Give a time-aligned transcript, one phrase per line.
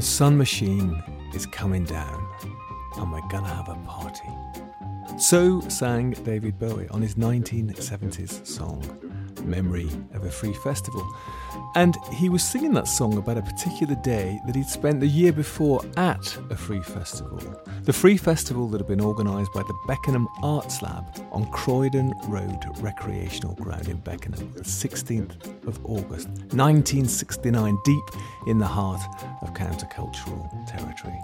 [0.00, 1.02] The sun machine
[1.34, 2.26] is coming down,
[2.96, 4.30] and we're gonna have a party.
[5.18, 8.82] So sang David Bowie on his 1970s song,
[9.44, 11.06] Memory of a Free Festival.
[11.74, 15.32] And he was singing that song about a particular day that he'd spent the year
[15.34, 17.38] before at a free festival.
[17.82, 22.64] The free festival that had been organised by the Beckenham Arts Lab on Croydon Road
[22.78, 28.04] Recreational Ground in Beckenham, the 16th of August, 1969, deep
[28.46, 29.00] in the heart
[29.42, 31.18] of countercultural territory.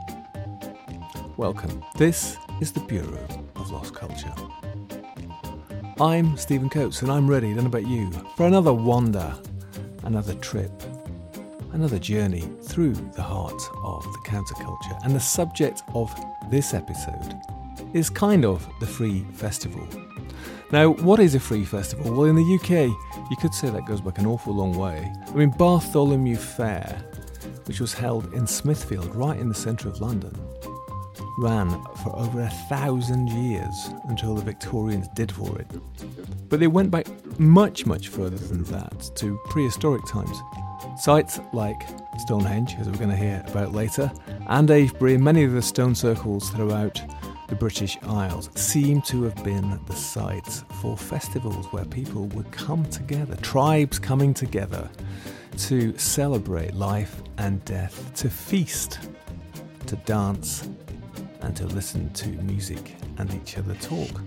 [1.37, 1.85] Welcome.
[1.97, 3.27] This is the Bureau
[3.57, 4.35] of Lost Culture.
[6.01, 9.35] I'm Stephen Coates and I'm ready, don't about you, for another wander
[10.07, 10.71] another trip,
[11.73, 14.99] another journey through the heart of the counterculture.
[15.05, 16.15] And the subject of
[16.49, 17.35] this episode
[17.93, 19.87] is kind of the Free Festival.
[20.73, 22.13] Now, what is a free festival?
[22.13, 22.91] Well, in the UK,
[23.31, 25.13] you could say that goes back an awful long way.
[25.27, 27.05] I mean, Bartholomew Fair,
[27.67, 30.35] which was held in Smithfield, right in the centre of London,
[31.39, 31.71] ran
[32.03, 35.67] for over a thousand years until the Victorians did for it.
[36.49, 37.07] But they went back
[37.39, 40.41] much, much further than that to prehistoric times.
[40.99, 41.81] Sites like
[42.19, 44.11] Stonehenge, as we're going to hear about later,
[44.49, 47.01] and Avebury, many of the stone circles throughout
[47.49, 52.85] the British Isles seem to have been the sites for festivals where people would come
[52.87, 54.91] together, tribes coming together
[55.59, 58.99] to celebrate life and death, to feast,
[59.87, 60.69] to dance,
[61.41, 64.21] and to listen to music and each other talk.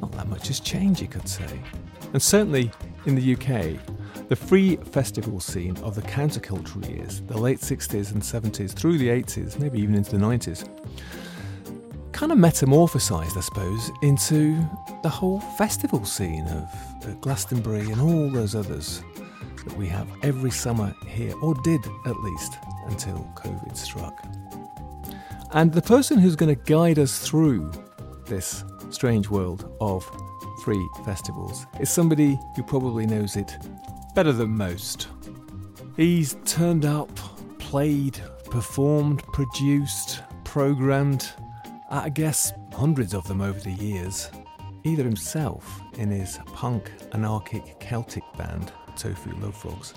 [0.00, 1.60] Not that much has changed, you could say.
[2.12, 2.70] And certainly
[3.06, 3.78] in the UK,
[4.28, 9.08] the free festival scene of the countercultural years, the late 60s and 70s through the
[9.08, 10.68] 80s, maybe even into the 90s,
[12.22, 14.56] kind of metamorphosized, I suppose, into
[15.02, 19.02] the whole festival scene of Glastonbury and all those others
[19.64, 24.24] that we have every summer here, or did at least until COVID struck.
[25.50, 27.72] And the person who's going to guide us through
[28.26, 30.08] this strange world of
[30.62, 33.58] free festivals is somebody who probably knows it
[34.14, 35.08] better than most.
[35.96, 37.10] He's turned up,
[37.58, 41.32] played, performed, produced, programmed,
[41.94, 44.30] I guess hundreds of them over the years,
[44.82, 49.92] either himself in his punk anarchic Celtic band Tofu Love Frogs,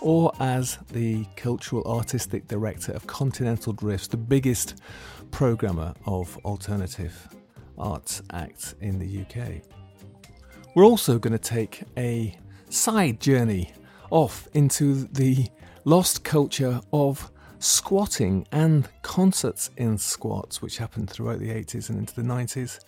[0.00, 4.80] or as the cultural artistic director of Continental Drifts, the biggest
[5.32, 7.28] programmer of alternative
[7.76, 9.60] arts acts in the UK.
[10.76, 12.38] We're also going to take a
[12.68, 13.72] side journey
[14.10, 15.48] off into the
[15.84, 22.14] lost culture of squatting and concerts in squats, which happened throughout the 80s and into
[22.14, 22.80] the 90s,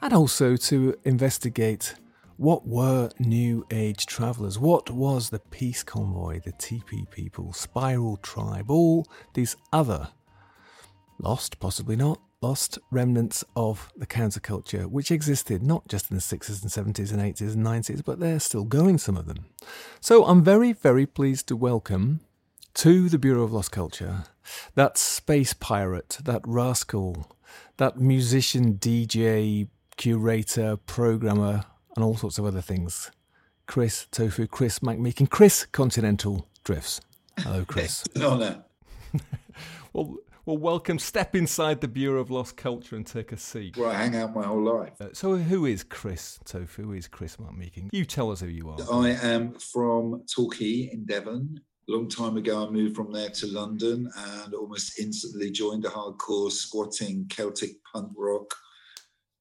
[0.00, 1.94] and also to investigate
[2.36, 8.70] what were New Age travellers, what was the Peace Convoy, the TP people, Spiral Tribe,
[8.70, 10.08] all these other
[11.18, 16.62] lost, possibly not, lost remnants of the counterculture, which existed not just in the 60s
[16.62, 19.46] and 70s and 80s and 90s, but they're still going, some of them.
[20.00, 22.20] So I'm very, very pleased to welcome
[22.76, 24.24] to the Bureau of Lost Culture
[24.74, 27.26] that space pirate, that rascal,
[27.78, 33.10] that musician, DJ, curator, programmer, and all sorts of other things.
[33.66, 37.00] Chris Tofu, Chris McMeekin, Chris Continental Drifts.
[37.38, 38.04] Hello, Chris.
[38.20, 38.62] Honour.
[39.94, 40.98] well, well, welcome.
[40.98, 43.78] Step inside the Bureau of Lost Culture and take a seat.
[43.78, 45.00] Where I hang out my whole life.
[45.00, 46.82] Uh, so, who is Chris Tofu?
[46.82, 47.88] Who is Chris McMeekin?
[47.90, 48.76] You tell us who you are.
[48.92, 51.62] I am from Torquay in Devon.
[51.88, 55.88] A long time ago, I moved from there to London and almost instantly joined a
[55.88, 58.52] hardcore squatting Celtic punk rock,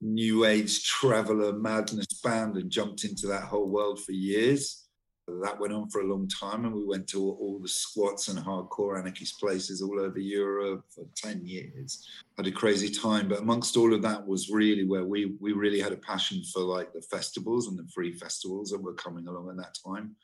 [0.02, 4.86] new age traveller madness band and jumped into that whole world for years
[5.28, 8.28] that went on for a long time and we went to all, all, the squats
[8.28, 12.08] and hardcore anarchist places all over Europe for 10 years.
[12.38, 15.80] Had a crazy time, but amongst all of that was really where we we really
[15.80, 19.50] had a passion for like the festivals and the free festivals that were coming along
[19.50, 20.16] at that time,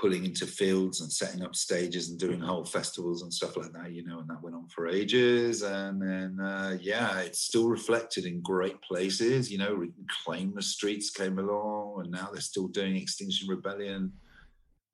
[0.00, 3.92] pulling into fields and setting up stages and doing whole festivals and stuff like that,
[3.92, 5.62] you know, and that went on for ages.
[5.62, 11.10] And then, uh, yeah, it's still reflected in great places, you know, Reclaim the Streets
[11.10, 14.12] came along and now they're still doing Extinction Rebellion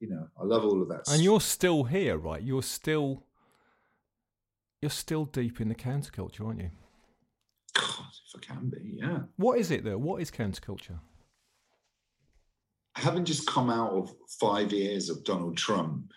[0.02, 1.08] you know, I love all of that.
[1.08, 2.42] And you're still here, right?
[2.42, 3.22] You're still
[4.82, 6.70] you're still deep in the counterculture, aren't you?
[7.72, 9.20] God, if I can be, yeah.
[9.36, 9.96] What is it though?
[9.96, 10.98] What is counterculture?
[12.96, 16.12] Having just come out of five years of Donald Trump,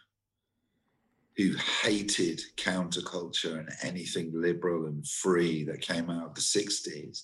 [1.37, 7.23] who hated counterculture and anything liberal and free that came out of the 60s,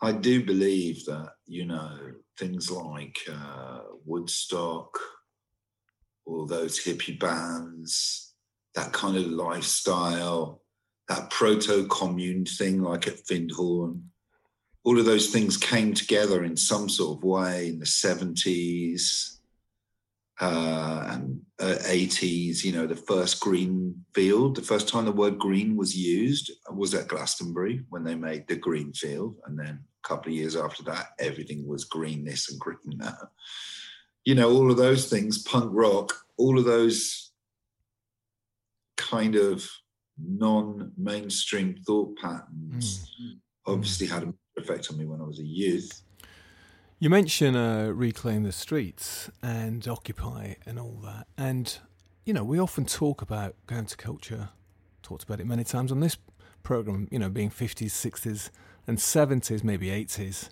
[0.00, 1.98] I do believe that, you know,
[2.38, 4.98] things like uh, Woodstock,
[6.26, 8.34] all those hippie bands,
[8.74, 10.62] that kind of lifestyle,
[11.08, 14.02] that proto commune thing like at Findhorn.
[14.86, 19.38] All of those things came together in some sort of way in the 70s
[20.40, 22.62] uh, and uh, 80s.
[22.62, 26.94] You know, the first green field, the first time the word green was used was
[26.94, 29.34] at Glastonbury when they made the green field.
[29.44, 33.18] And then a couple of years after that, everything was green this and green that.
[34.24, 37.32] You know, all of those things, punk rock, all of those
[38.96, 39.68] kind of
[40.18, 43.38] non-mainstream thought patterns mm.
[43.66, 46.02] obviously had an effect on me when I was a youth.
[46.98, 51.76] You mention uh, reclaim the streets and occupy and all that, and
[52.24, 54.48] you know we often talk about counterculture.
[55.02, 56.16] Talked about it many times on this
[56.62, 57.06] program.
[57.10, 58.50] You know, being fifties, sixties,
[58.86, 60.50] and seventies, maybe eighties.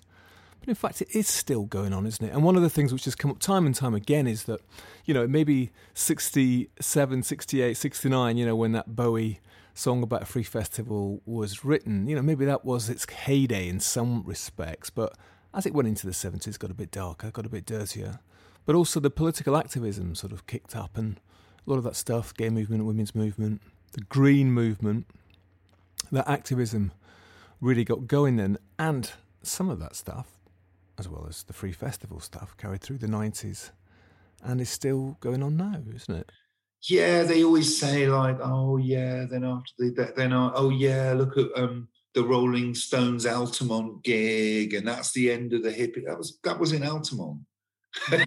[0.59, 2.31] But in fact, it is still going on, isn't it?
[2.31, 4.61] And one of the things which has come up time and time again is that,
[5.05, 9.41] you know, maybe 67, 68, 69, you know, when that Bowie
[9.75, 13.79] song about a free festival was written, you know, maybe that was its heyday in
[13.79, 14.89] some respects.
[14.89, 15.15] But
[15.53, 18.19] as it went into the 70s, it got a bit darker, got a bit dirtier.
[18.65, 21.19] But also the political activism sort of kicked up and
[21.65, 23.61] a lot of that stuff, gay movement, women's movement,
[23.91, 25.05] the green movement,
[26.11, 26.91] that activism
[27.61, 28.57] really got going then.
[28.79, 29.11] And
[29.43, 30.35] some of that stuff
[30.97, 33.71] as well as the free festival stuff, carried through the 90s
[34.43, 36.31] and is still going on now, isn't it?
[36.83, 41.47] Yeah, they always say like, oh yeah, then after the then oh yeah, look at
[41.55, 46.05] um the Rolling Stones Altamont gig, and that's the end of the hippie.
[46.05, 47.41] That was that was in Altamont.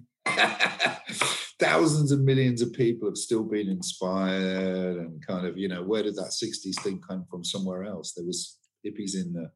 [1.58, 6.02] Thousands and millions of people have still been inspired, and kind of you know where
[6.02, 7.44] did that '60s thing come from?
[7.44, 8.12] Somewhere else.
[8.12, 9.50] There was hippies in the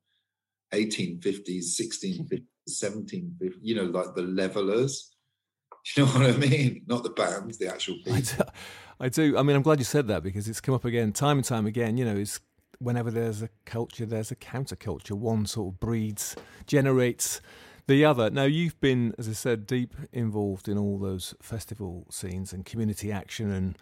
[0.73, 5.09] 1850s, 1650s, 1750s, you know, like the levelers.
[5.97, 6.85] You know what I mean?
[6.87, 8.47] Not the bands, the actual people.
[9.03, 11.39] I do, I mean, I'm glad you said that because it's come up again, time
[11.39, 11.97] and time again.
[11.97, 12.39] You know, it's
[12.79, 15.11] whenever there's a culture, there's a counterculture.
[15.11, 16.37] One sort of breeds,
[16.69, 17.41] generates
[17.89, 18.31] the other.
[18.31, 23.11] Now, you've been, as I said, deep involved in all those festival scenes and community
[23.11, 23.77] action and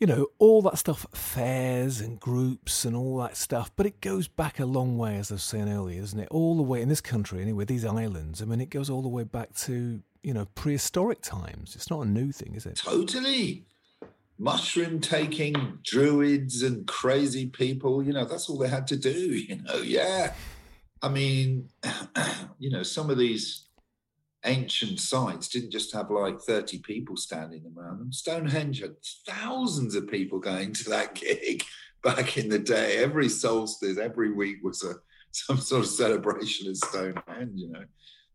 [0.00, 4.28] you know, all that stuff, fairs and groups and all that stuff, but it goes
[4.28, 6.28] back a long way, as I was saying earlier, isn't it?
[6.30, 8.42] All the way in this country, anyway, these islands.
[8.42, 11.74] I mean, it goes all the way back to, you know, prehistoric times.
[11.74, 12.76] It's not a new thing, is it?
[12.76, 13.64] Totally.
[14.38, 19.10] Mushroom taking druids and crazy people, you know, that's all they had to do,
[19.48, 20.34] you know, yeah.
[21.02, 21.68] I mean,
[22.58, 23.66] you know, some of these
[24.44, 28.12] ancient sites didn't just have like 30 people standing around them.
[28.12, 28.94] Stonehenge had
[29.28, 31.64] thousands of people going to that gig
[32.02, 32.98] back in the day.
[32.98, 34.94] Every solstice, every week was a
[35.32, 37.84] some sort of celebration at Stonehenge, you know.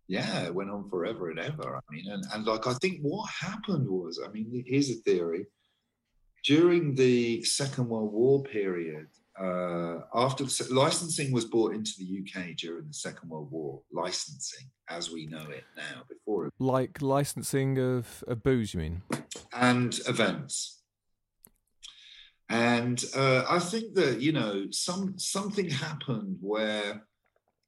[0.08, 1.78] Yeah, it went on forever and ever.
[1.78, 5.46] I mean, and, and like I think what happened was, I mean, here's a theory.
[6.44, 9.08] During the Second World War period,
[9.40, 14.68] uh, after the, licensing was brought into the UK during the Second World War, licensing
[14.90, 16.04] as we know it now.
[16.10, 19.02] Before it, like licensing of, of booze, you mean?
[19.54, 20.82] And events.
[22.50, 27.04] And uh, I think that you know some something happened where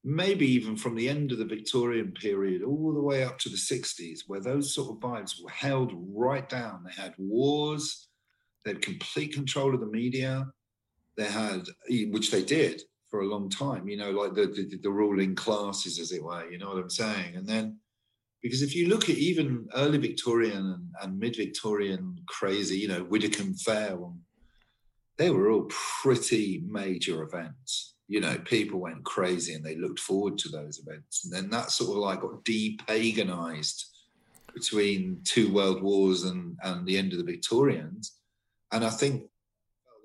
[0.04, 3.56] maybe even from the end of the Victorian period all the way up to the
[3.56, 6.84] 60s, where those sort of vibes were held right down.
[6.84, 8.10] They had wars,
[8.64, 10.48] they had complete control of the media
[11.18, 11.68] they had,
[12.10, 16.00] which they did for a long time, you know, like the, the, the ruling classes,
[16.00, 17.36] as it were, you know what I'm saying?
[17.36, 17.78] And then,
[18.42, 23.04] because if you look at even early Victorian and, and mid Victorian crazy, you know,
[23.04, 24.22] Widdicombe Fair, um,
[25.18, 25.70] they were all
[26.02, 27.94] pretty major events.
[28.08, 31.24] You know, people went crazy and they looked forward to those events.
[31.24, 33.86] And then that sort of like got de-paganized
[34.54, 38.18] between two world wars and, and the end of the Victorians.
[38.74, 39.24] And I think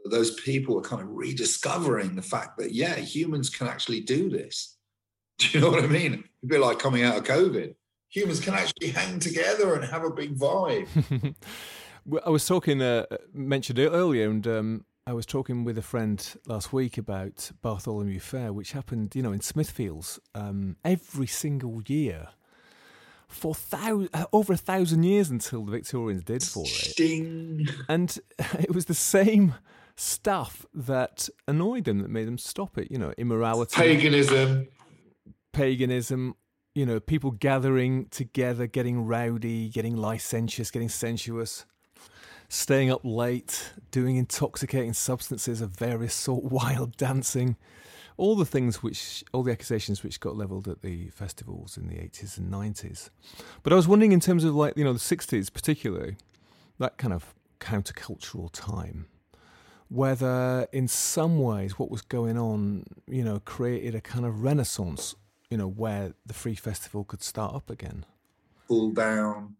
[0.05, 4.77] those people are kind of rediscovering the fact that yeah, humans can actually do this.
[5.39, 6.25] Do you know what I mean?
[6.43, 7.75] It'd be like coming out of COVID.
[8.11, 11.35] Humans can actually hang together and have a big vibe.
[12.25, 16.27] I was talking, uh, mentioned it earlier, and um, I was talking with a friend
[16.47, 22.29] last week about Bartholomew Fair, which happened, you know, in Smithfields um, every single year
[23.29, 26.69] for thou- uh, over a thousand years until the Victorians did for it.
[26.69, 27.69] Sting.
[27.89, 28.19] And
[28.59, 29.55] it was the same
[29.97, 32.91] stuff that annoyed them that made them stop it.
[32.91, 34.69] You know, immorality, paganism,
[35.53, 36.35] paganism.
[36.75, 41.65] You know, people gathering together, getting rowdy, getting licentious, getting sensuous,
[42.49, 47.57] staying up late, doing intoxicating substances of various sort, wild dancing,
[48.19, 51.95] all the things which, all the accusations which got levelled at the festivals in the
[51.95, 53.11] 80s and 90s.
[53.63, 56.17] But I was wondering, in terms of like, you know, the 60s particularly,
[56.79, 59.07] that kind of countercultural time,
[59.89, 65.15] whether in some ways what was going on, you know, created a kind of renaissance,
[65.49, 68.05] you know, where the Free Festival could start up again.
[68.67, 69.55] Cool down.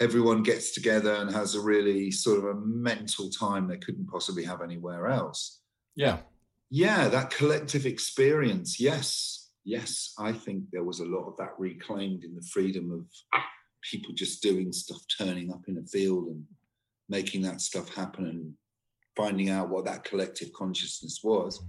[0.00, 4.44] Everyone gets together and has a really sort of a mental time they couldn't possibly
[4.44, 5.60] have anywhere else.
[5.94, 6.18] Yeah.
[6.74, 8.80] Yeah, that collective experience.
[8.80, 9.50] Yes.
[9.62, 10.14] Yes.
[10.18, 13.04] I think there was a lot of that reclaimed in the freedom of
[13.82, 16.42] people just doing stuff, turning up in a field and
[17.10, 18.54] making that stuff happen and
[19.14, 21.62] finding out what that collective consciousness was.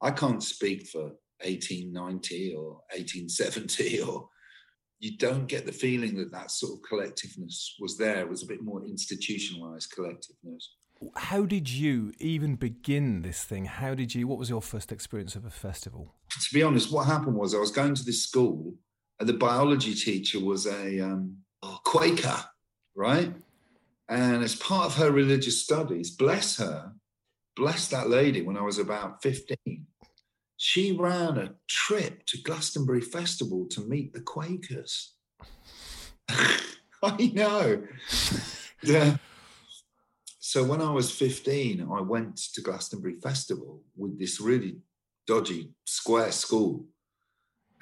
[0.00, 4.28] I can't speak for 1890 or 1870 or
[5.00, 8.20] you don't get the feeling that that sort of collectiveness was there.
[8.20, 10.66] It was a bit more institutionalized collectiveness.
[11.16, 13.66] How did you even begin this thing?
[13.66, 16.14] How did you, what was your first experience of a festival?
[16.30, 18.74] To be honest, what happened was I was going to this school
[19.20, 21.36] and the biology teacher was a um,
[21.84, 22.44] Quaker,
[22.94, 23.32] right?
[24.08, 26.92] And as part of her religious studies, bless her,
[27.56, 29.86] bless that lady when I was about 15,
[30.56, 35.14] she ran a trip to Glastonbury Festival to meet the Quakers.
[36.28, 37.82] I know.
[38.82, 39.16] yeah.
[40.48, 44.76] So when I was 15, I went to Glastonbury Festival with this really
[45.26, 46.86] dodgy square school.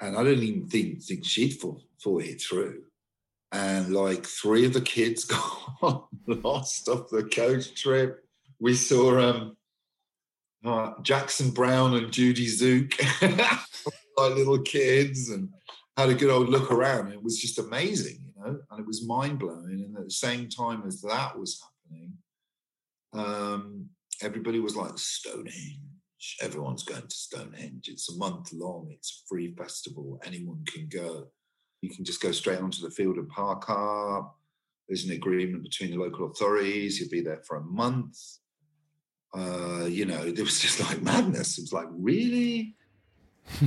[0.01, 1.83] And I don't even think, think she'd thought
[2.23, 2.81] it through
[3.51, 5.25] and like three of the kids
[5.83, 8.25] got lost off the coach trip.
[8.59, 9.57] We saw um,
[10.65, 12.99] uh, Jackson Browne and Judie Tzuke,
[14.17, 15.49] like little kids, and
[15.95, 17.11] had a good old look around.
[17.11, 19.83] It was just amazing, you know, and it was mind blowing.
[19.85, 22.13] And at the same time as that was happening,
[23.17, 23.89] um,
[24.21, 26.37] everybody was like Stonehenge.
[26.41, 27.87] Everyone's going to Stonehenge.
[27.87, 28.89] It's a month long.
[28.91, 30.19] It's a free festival.
[30.23, 31.27] Anyone can go.
[31.81, 34.37] You can just go straight onto the field and park up.
[34.87, 36.99] There's an agreement between the local authorities.
[36.99, 38.17] You'll be there for a month.
[39.35, 41.57] Uh, you know, it was just like madness.
[41.57, 42.75] It was like, really?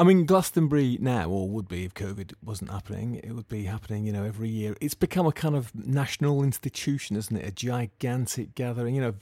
[0.00, 4.06] I mean, Glastonbury now, or would be if COVID wasn't happening, it would be happening,
[4.06, 4.76] you know, every year.
[4.80, 7.44] It's become a kind of national institution, isn't it?
[7.44, 9.14] A gigantic gathering, you know,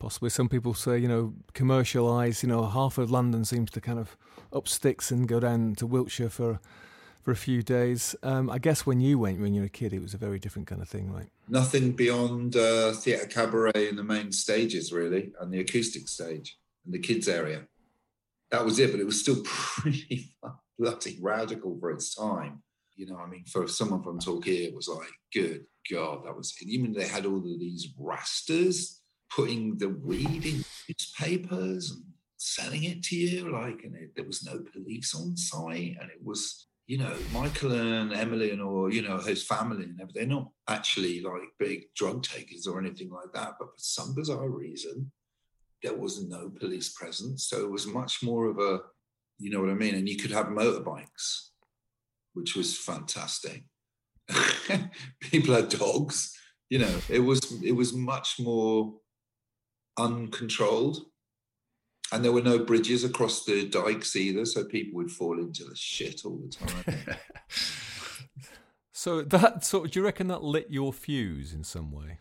[0.00, 4.00] possibly some people say, you know, commercialise, you know, half of London seems to kind
[4.00, 4.16] of
[4.52, 6.58] up sticks and go down to Wiltshire for
[7.22, 8.16] for a few days.
[8.22, 10.40] Um, I guess when you went when you were a kid, it was a very
[10.40, 11.28] different kind of thing, right?
[11.48, 16.94] Nothing beyond uh, theatre cabaret and the main stages, really, and the acoustic stage and
[16.94, 17.66] the kids area.
[18.50, 20.36] That was it, but it was still pretty
[20.78, 22.62] bloody radical for its time.
[22.96, 26.54] You know, I mean, for someone from Torquay, it was like, good God, that was.
[26.62, 28.98] Even they had all of these rastas
[29.34, 32.02] putting the weed in newspapers and
[32.36, 36.22] selling it to you, like, and it, there was no police on site, and it
[36.22, 40.36] was you know, Michael and Emily and or, you know, his family and everything, they're
[40.36, 43.54] not actually like big drug takers or anything like that.
[43.60, 45.12] But for some bizarre reason,
[45.82, 47.48] there was no police presence.
[47.48, 48.80] So it was much more of a,
[49.38, 49.94] you know what I mean?
[49.94, 51.48] And you could have motorbikes,
[52.34, 53.64] which was fantastic.
[55.20, 56.36] People had dogs,
[56.68, 58.94] you know, it was it was much more
[59.98, 61.04] uncontrolled
[62.12, 65.76] and there were no bridges across the dikes either, so people would fall into the
[65.76, 67.16] shit all the time.
[68.92, 72.18] so that sort of, do you reckon that lit your fuse in some way?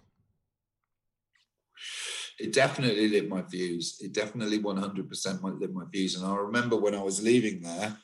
[2.40, 3.98] It definitely lit my views.
[4.02, 6.16] It definitely 100% lit my views.
[6.16, 7.98] And I remember when I was leaving there,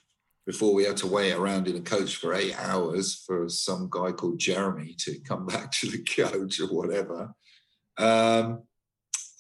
[0.46, 4.12] before we had to wait around in a coach for eight hours for some guy
[4.12, 7.34] called Jeremy to come back to the coach or whatever.
[7.98, 8.64] Um,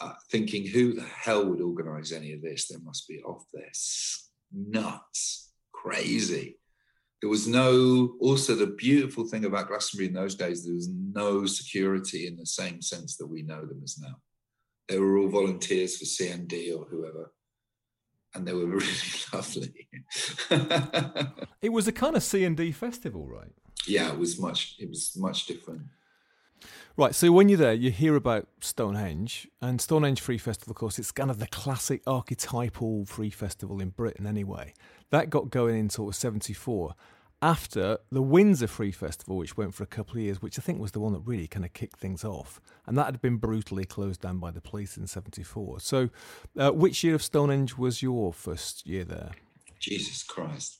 [0.01, 2.67] uh, thinking, who the hell would organize any of this?
[2.67, 6.57] They must be off this nuts, crazy.
[7.21, 11.45] There was no, also the beautiful thing about Glastonbury in those days, there was no
[11.45, 14.15] security in the same sense that we know them as now.
[14.87, 17.31] They were all volunteers for CND or whoever.
[18.33, 18.87] And they were really
[19.33, 19.87] lovely.
[21.61, 23.51] it was a kind of CND festival, right?
[23.87, 24.75] Yeah, it was much.
[24.79, 25.83] It was much different.
[26.97, 30.97] Right, so when you're there, you hear about Stonehenge, and Stonehenge Free Festival, of course,
[30.97, 34.73] it's kind of the classic archetypal free festival in Britain anyway.
[35.09, 36.95] That got going in sort of 74
[37.45, 40.79] after the Windsor Free Festival, which went for a couple of years, which I think
[40.79, 42.59] was the one that really kind of kicked things off.
[42.87, 45.79] And that had been brutally closed down by the police in 74.
[45.79, 46.09] So,
[46.57, 49.33] uh, which year of Stonehenge was your first year there?
[49.79, 50.79] Jesus Christ.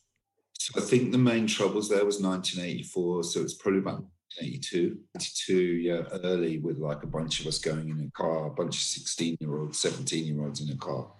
[0.53, 3.25] So I think the main troubles there was 1984.
[3.25, 4.03] So it's probably about
[4.41, 8.49] 82, 82, yeah, early with like a bunch of us going in a car, a
[8.49, 11.11] bunch of 16 year olds, 17 year olds in a car.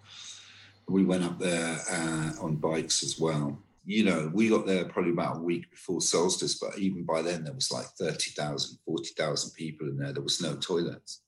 [0.88, 3.62] We went up there uh, on bikes as well.
[3.86, 7.44] You know, we got there probably about a week before solstice, but even by then
[7.44, 10.12] there was like 30,000, 40,000 people in there.
[10.12, 11.22] There was no toilets.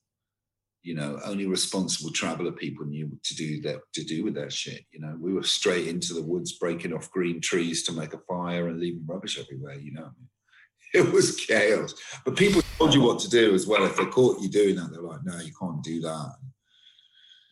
[0.81, 4.49] You know, only responsible traveler people knew what to do that to do with their
[4.49, 4.85] shit.
[4.91, 8.19] You know, we were straight into the woods, breaking off green trees to make a
[8.19, 9.75] fire and leaving rubbish everywhere.
[9.75, 10.11] You know,
[10.93, 11.93] it was chaos.
[12.25, 13.85] But people told you what to do as well.
[13.85, 16.35] If they caught you doing that, they're like, "No, you can't do that."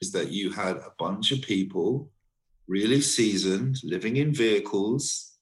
[0.02, 2.10] Is that you had a bunch of people
[2.68, 5.36] really seasoned, living in vehicles,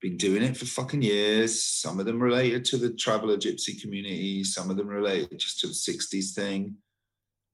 [0.00, 1.62] been doing it for fucking years.
[1.62, 5.68] Some of them related to the traveler gypsy community, some of them related just to
[5.68, 6.76] the 60s thing.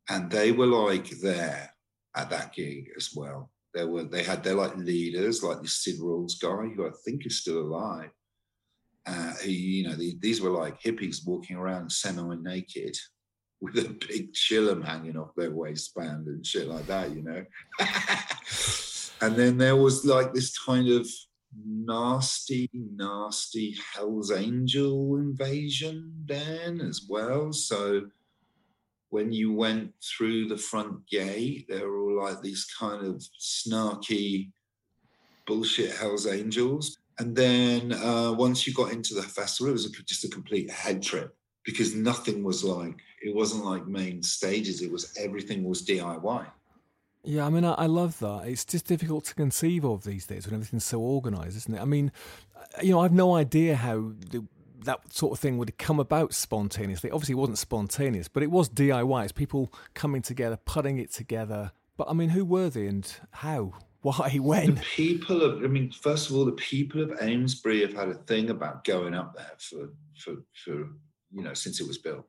[0.08, 1.72] And they were like there
[2.16, 3.50] at that gig as well.
[3.74, 7.24] They were they had their like leaders, like this Sid Rawls guy, who I think
[7.24, 8.10] is still alive.
[9.06, 12.96] Uh, who, you know, the, these were like hippies walking around semi-naked
[13.62, 17.44] with a big chillum hanging off their waistband and shit like that, you know.
[19.20, 21.06] and then there was like this kind of
[21.64, 27.52] nasty, nasty Hell's Angel invasion then as well.
[27.52, 28.02] So
[29.10, 34.50] when you went through the front gate, there were all like these kind of snarky
[35.46, 36.98] bullshit Hell's Angels.
[37.20, 40.68] And then uh, once you got into the festival, it was a, just a complete
[40.68, 45.82] head trip because nothing was like it wasn't like main stages it was everything was
[45.82, 46.46] diy
[47.24, 48.42] yeah i mean I, I, love that.
[48.46, 51.80] It's just difficult to conceive of these days when everything's so organized isn't it?
[51.80, 52.10] I mean
[52.82, 54.44] you know i've no idea how the,
[54.84, 57.10] that sort of thing would come about spontaneously.
[57.10, 61.72] Obviously it wasn't spontaneous but it was diy it's people coming together putting it together.
[61.96, 63.74] But i mean who were they and how?
[64.02, 64.36] Why?
[64.40, 64.74] When?
[64.74, 68.14] The people of i mean first of all the people of amesbury have had a
[68.14, 70.88] thing about going up there for for for
[71.32, 72.26] you know, since it was built.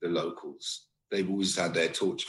[0.00, 2.26] The locals, they've always had their torch.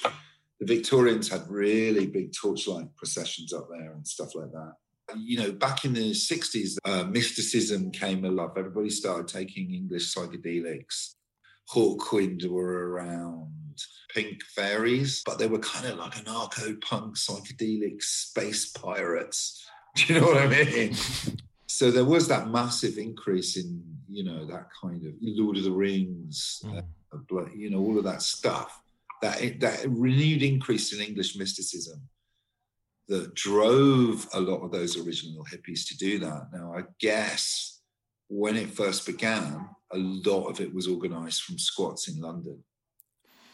[0.60, 4.74] The Victorians had really big torchlight processions up there and stuff like that.
[5.18, 8.52] You know, back in the 60s, uh, mysticism came alive.
[8.56, 11.16] Everybody started taking English psychedelics.
[11.72, 13.50] Hawkwind were around,
[14.14, 19.66] Pink Fairies, but they were kind of like anarcho punk psychedelic space pirates.
[19.96, 20.96] Do you know what I mean?
[21.74, 25.72] So there was that massive increase in you know that kind of Lord of the
[25.72, 26.84] Rings, mm.
[27.12, 28.80] uh, you know all of that stuff.
[29.24, 32.00] That that renewed increase in English mysticism
[33.08, 36.50] that drove a lot of those original hippies to do that.
[36.54, 37.82] Now I guess
[38.28, 42.64] when it first began, a lot of it was organised from squats in London.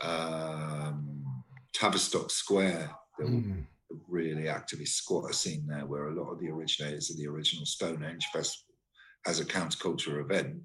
[0.02, 3.50] Um, Tavistock Square, there mm.
[3.50, 3.64] were
[4.08, 8.26] really activist squatter scene there, where a lot of the originators of the original Stonehenge
[8.32, 8.74] Festival
[9.28, 10.58] as a counterculture event.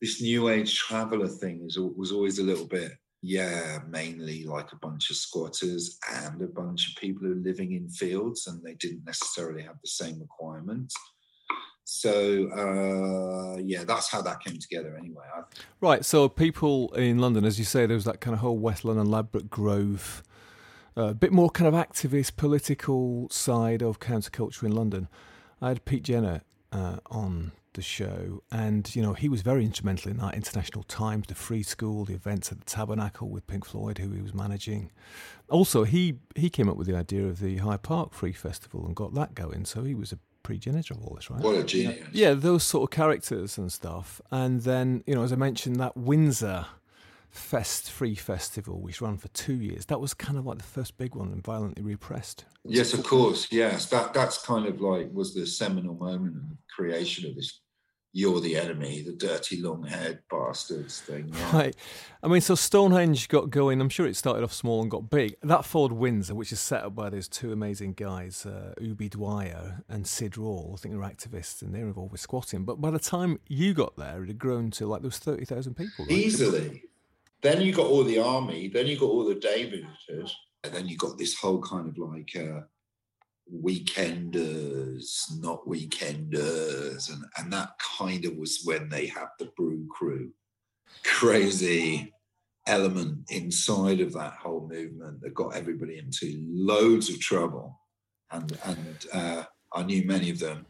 [0.00, 2.92] This new age traveler thing is, was always a little bit,
[3.22, 7.72] yeah, mainly like a bunch of squatters and a bunch of people who are living
[7.72, 10.94] in fields and they didn't necessarily have the same requirements.
[11.84, 14.96] So uh, yeah, that's how that came together.
[14.96, 15.24] Anyway,
[15.80, 16.04] right.
[16.04, 19.10] So people in London, as you say, there was that kind of whole West London
[19.10, 20.22] Ladbroke Grove,
[20.96, 25.08] a bit more kind of activist, political side of counterculture in London.
[25.60, 30.10] I had Pete Jenner uh, on the show, and you know he was very instrumental
[30.10, 30.34] in that.
[30.34, 34.20] International Times, the Free School, the events at the Tabernacle with Pink Floyd, who he
[34.20, 34.90] was managing.
[35.48, 38.94] Also, he he came up with the idea of the Hyde Park Free Festival and
[38.94, 39.64] got that going.
[39.64, 41.40] So he was a pre-genius of all this, right?
[41.40, 42.06] What a genius!
[42.12, 44.20] Yeah, those sort of characters and stuff.
[44.30, 46.66] And then you know, as I mentioned, that Windsor.
[47.32, 49.86] Fest Free Festival, which ran for two years.
[49.86, 52.44] That was kind of like the first big one and violently repressed.
[52.64, 53.48] Yes, of course.
[53.50, 57.60] Yes, that that's kind of like was the seminal moment of the creation of this
[58.14, 61.32] you're the enemy, the dirty long haired bastards thing.
[61.32, 61.56] Yeah.
[61.56, 61.76] Right.
[62.22, 63.80] I mean, so Stonehenge got going.
[63.80, 65.36] I'm sure it started off small and got big.
[65.42, 69.82] That Ford Windsor, which is set up by those two amazing guys, uh, Ubi Dwyer
[69.88, 72.64] and Sid Rawle, I think they're activists and they're involved with squatting.
[72.64, 75.74] But by the time you got there, it had grown to like there was 30,000
[75.74, 76.04] people.
[76.04, 76.10] Right?
[76.10, 76.82] Easily.
[77.42, 80.96] Then you got all the army, then you got all the Daviders, and then you
[80.96, 82.30] got this whole kind of like.
[82.36, 82.60] Uh,
[83.52, 90.30] weekenders, not weekenders, and, and that kind of was when they had the brew crew.
[91.04, 92.12] Crazy
[92.66, 97.78] element inside of that whole movement that got everybody into loads of trouble.
[98.30, 100.66] And and uh, I knew many of them.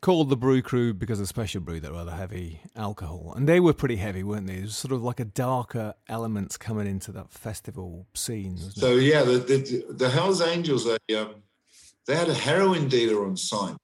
[0.00, 3.72] Called the brew crew because of special brew that rather heavy alcohol, and they were
[3.72, 4.54] pretty heavy, weren't they?
[4.54, 8.58] It was sort of like a darker elements coming into that festival scene.
[8.58, 9.02] So it?
[9.02, 11.42] yeah, the, the, the Hell's Angels, they um,
[12.06, 13.76] they had a heroin dealer on site.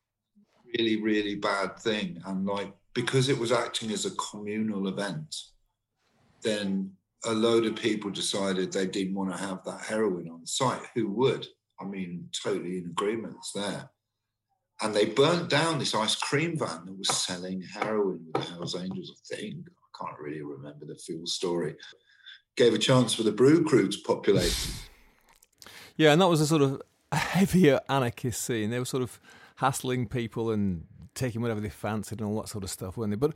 [0.78, 2.20] Really, really bad thing.
[2.26, 5.34] And like, because it was acting as a communal event,
[6.42, 6.92] then
[7.26, 10.82] a load of people decided they didn't want to have that heroin on site.
[10.94, 11.46] Who would?
[11.80, 13.90] I mean, totally in agreements there.
[14.85, 18.77] And they burnt down this ice cream van that was selling heroin with the Hells
[18.77, 19.66] Angels, I think.
[19.66, 21.75] I can't really remember the full story.
[22.55, 24.55] Gave a chance for the brew crew to populate.
[25.97, 28.68] Yeah, and that was a sort of heavier anarchist scene.
[28.68, 29.18] They were sort of
[29.57, 33.16] hassling people and taking whatever they fancied and all that sort of stuff, weren't they?
[33.16, 33.35] But,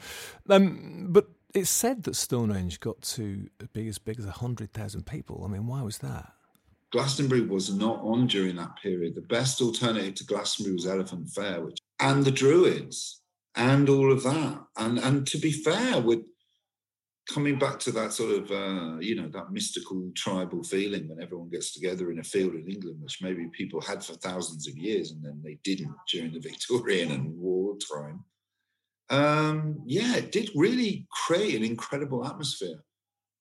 [0.50, 5.42] um, but it's said that Stonehenge got to be as big as hundred thousand people.
[5.46, 6.32] I mean, why was that?
[6.92, 9.14] Glastonbury was not on during that period.
[9.14, 13.20] The best alternative to Glastonbury was Elephant Fair, which and the Druids
[13.54, 14.64] and all of that.
[14.76, 16.20] And and to be fair, with
[17.28, 21.50] coming back to that sort of uh, you know that mystical tribal feeling when everyone
[21.50, 25.10] gets together in a field in England, which maybe people had for thousands of years
[25.10, 28.24] and then they didn't during the Victorian and war time.
[29.10, 32.82] Um, yeah, it did really create an incredible atmosphere,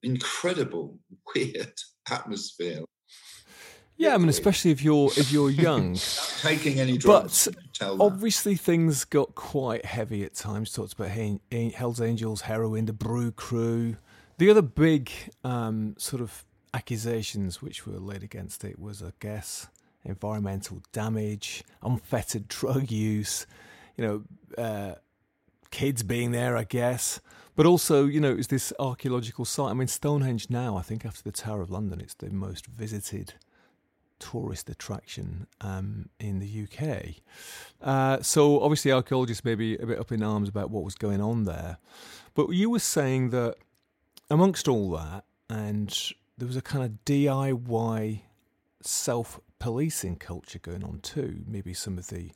[0.03, 0.99] incredible
[1.35, 1.73] weird
[2.09, 2.81] atmosphere.
[3.97, 5.97] Yeah, I mean, especially if you're if you're young,
[6.41, 7.47] taking any drugs.
[7.79, 10.71] But obviously, things got quite heavy at times.
[10.71, 13.97] Talked about Hell's Angels, heroin, the Brew Crew.
[14.37, 15.11] The other big
[15.43, 19.67] um, sort of accusations which were laid against it was, I guess,
[20.05, 23.47] environmental damage, unfettered drug use.
[23.97, 24.95] You know, uh,
[25.71, 27.19] kids being there, I guess.
[27.55, 29.71] But also, you know, it's this archaeological site.
[29.71, 33.33] I mean, Stonehenge now, I think after the Tower of London, it's the most visited
[34.19, 37.15] tourist attraction um, in the UK.
[37.81, 41.21] Uh, so obviously, archaeologists may be a bit up in arms about what was going
[41.21, 41.77] on there.
[42.35, 43.55] But you were saying that
[44.29, 45.89] amongst all that, and
[46.37, 48.21] there was a kind of DIY
[48.81, 51.43] self policing culture going on too.
[51.47, 52.31] Maybe some of the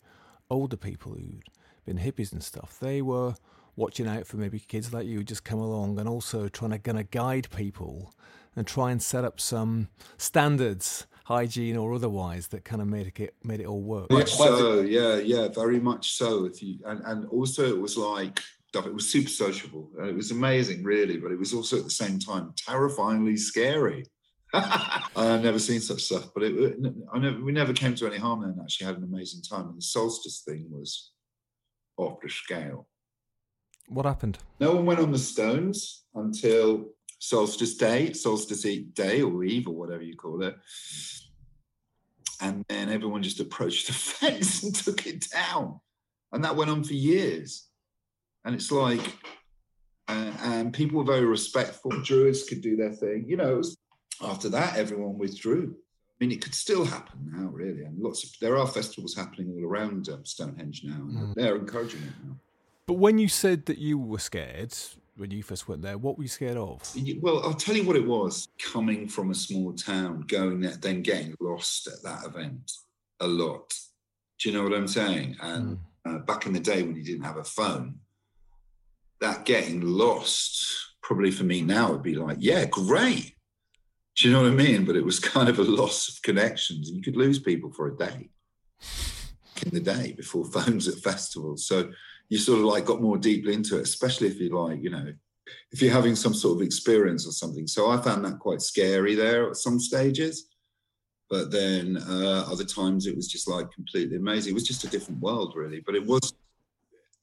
[0.50, 1.44] older people who'd
[1.86, 3.36] been hippies and stuff, they were
[3.76, 6.80] watching out for maybe kids like you who just come along and also trying to
[6.80, 8.14] kind of guide people
[8.56, 13.36] and try and set up some standards hygiene or otherwise that kind of made it
[13.44, 14.12] made it all work.
[14.12, 16.46] Much so, yeah, yeah, very much so.
[16.46, 18.86] If you and, and also it was like stuff.
[18.86, 19.90] it was super sociable.
[20.00, 24.06] It was amazing, really, but it was also at the same time terrifyingly scary.
[24.54, 28.44] I've never seen such stuff, but it, I never, we never came to any harm
[28.44, 29.68] and actually had an amazing time.
[29.68, 31.12] And the solstice thing was
[31.98, 32.88] off the scale.
[33.88, 34.38] What happened?
[34.60, 40.04] No one went on the stones until solstice day, solstice day or eve or whatever
[40.04, 40.56] you call it.
[42.42, 45.80] And then everyone just approached the fence and took it down.
[46.32, 47.68] And that went on for years.
[48.46, 49.02] And it's like,
[50.08, 51.92] uh, and people were very respectful.
[52.02, 53.26] Druids could do their thing.
[53.28, 53.78] You know, was,
[54.22, 55.76] after that, everyone withdrew.
[56.22, 57.84] I mean, it could still happen now, really.
[57.84, 61.34] And lots of there are festivals happening all around um, Stonehenge now, and mm.
[61.34, 62.36] they're encouraging it now.
[62.86, 64.74] But when you said that you were scared,
[65.16, 65.98] when you first went there?
[65.98, 66.82] What were you scared of?
[67.22, 68.48] Well, I'll tell you what it was.
[68.60, 72.72] Coming from a small town, going there, then getting lost at that event
[73.20, 73.74] a lot.
[74.40, 75.38] Do you know what I'm saying?
[75.42, 76.16] And mm.
[76.16, 78.00] uh, back in the day when you didn't have a phone,
[79.20, 83.36] that getting lost probably for me now would be like, yeah, great.
[84.18, 84.86] Do you know what I mean?
[84.86, 86.90] But it was kind of a loss of connections.
[86.90, 88.30] You could lose people for a day
[89.66, 91.66] in the day before phones at festivals.
[91.66, 91.92] So
[92.30, 95.14] you sort of like got more deeply into it, especially if you like, you know,
[95.72, 97.68] if you're having some sort of experience or something.
[97.68, 100.48] So I found that quite scary there at some stages.
[101.30, 104.52] But then uh, other times it was just like completely amazing.
[104.52, 105.82] It was just a different world, really.
[105.86, 106.34] But it was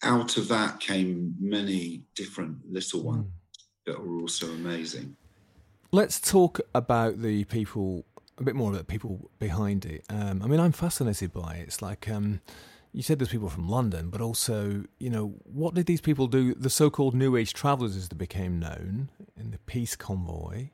[0.03, 3.31] out of that came many different little ones mm.
[3.87, 5.16] that were also amazing.
[5.90, 8.05] Let's talk about the people,
[8.37, 10.05] a bit more about the people behind it.
[10.11, 11.62] Um, I mean, I'm fascinated by it.
[11.62, 12.42] It's like, um,
[12.92, 16.55] you said there's people from London, but also, you know, what did these people do?
[16.55, 20.68] The so-called New Age travelers, as they became known in the peace convoy.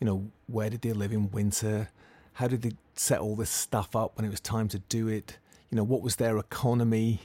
[0.00, 1.90] You know, where did they live in winter?
[2.32, 5.38] How did they set all this stuff up when it was time to do it?
[5.70, 7.20] You know, what was their economy?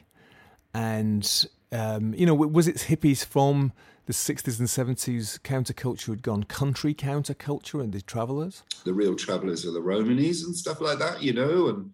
[0.72, 3.74] And um, you know, was it hippies from
[4.06, 8.64] the 60s and 70s counterculture had gone country counterculture and the travelers?
[8.86, 11.92] The real travelers are the Romanies and stuff like that, you know, and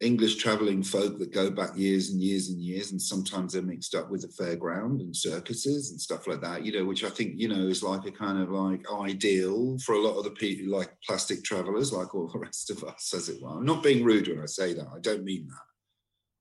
[0.00, 3.96] English traveling folk that go back years and years and years, and sometimes they're mixed
[3.96, 7.34] up with the fairground and circuses and stuff like that, you know, which I think,
[7.36, 10.78] you know, is like a kind of like ideal for a lot of the people,
[10.78, 13.50] like plastic travelers, like all the rest of us, as it were.
[13.50, 14.86] I'm not being rude when I say that.
[14.94, 15.67] I don't mean that.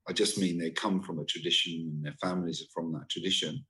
[0.10, 3.66] I just mean they come from a tradition and their families are from that tradition.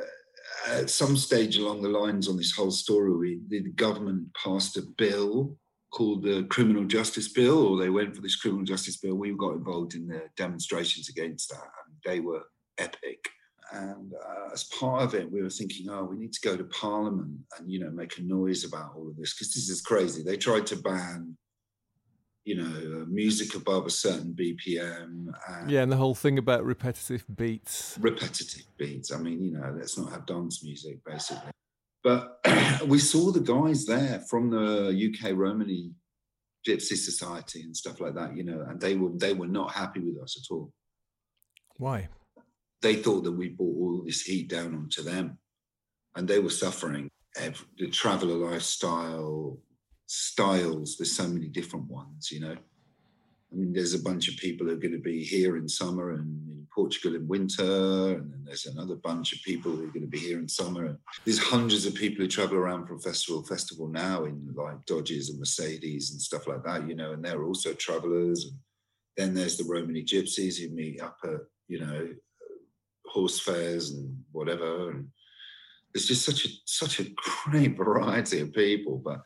[0.00, 4.76] Uh, at some stage along the lines on this whole story, we, the government passed
[4.76, 5.56] a bill
[5.90, 9.14] called the Criminal Justice Bill, or they went for this Criminal Justice Bill.
[9.14, 12.42] We got involved in the demonstrations against that, and they were
[12.78, 13.28] epic.
[13.72, 16.64] And uh, as part of it, we were thinking, oh, we need to go to
[16.64, 20.22] Parliament and you know make a noise about all of this because this is crazy.
[20.22, 21.36] They tried to ban,
[22.46, 25.26] you know, music above a certain BPM.
[25.48, 27.98] And yeah, and the whole thing about repetitive beats.
[28.00, 29.12] Repetitive beats.
[29.12, 31.50] I mean, you know, let's not have dance music, basically.
[32.04, 32.38] But
[32.86, 35.90] we saw the guys there from the UK Romany
[36.66, 39.98] Gypsy Society and stuff like that, you know, and they were they were not happy
[39.98, 40.72] with us at all.
[41.78, 42.08] Why?
[42.80, 45.38] They thought that we brought all this heat down onto them,
[46.14, 47.08] and they were suffering.
[47.34, 49.58] The traveler lifestyle,
[50.06, 50.96] styles.
[50.96, 52.56] There's so many different ones, you know.
[53.52, 56.10] I mean, there's a bunch of people who are going to be here in summer
[56.10, 60.02] and in Portugal in winter, and then there's another bunch of people who are going
[60.02, 60.98] to be here in summer.
[61.24, 65.30] There's hundreds of people who travel around from festival to festival now in like Dodges
[65.30, 68.44] and Mercedes and stuff like that, you know, and they're also travelers.
[68.44, 68.58] And
[69.16, 72.08] then there's the Romany Gypsies who meet up at, you know,
[73.06, 74.90] horse fairs and whatever.
[74.90, 75.08] And
[75.94, 77.06] there's just such a such a
[77.44, 79.22] great variety of people, but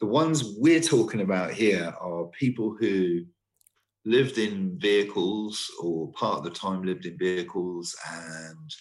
[0.00, 3.24] the ones we're talking about here are people who
[4.04, 8.74] lived in vehicles or part of the time lived in vehicles and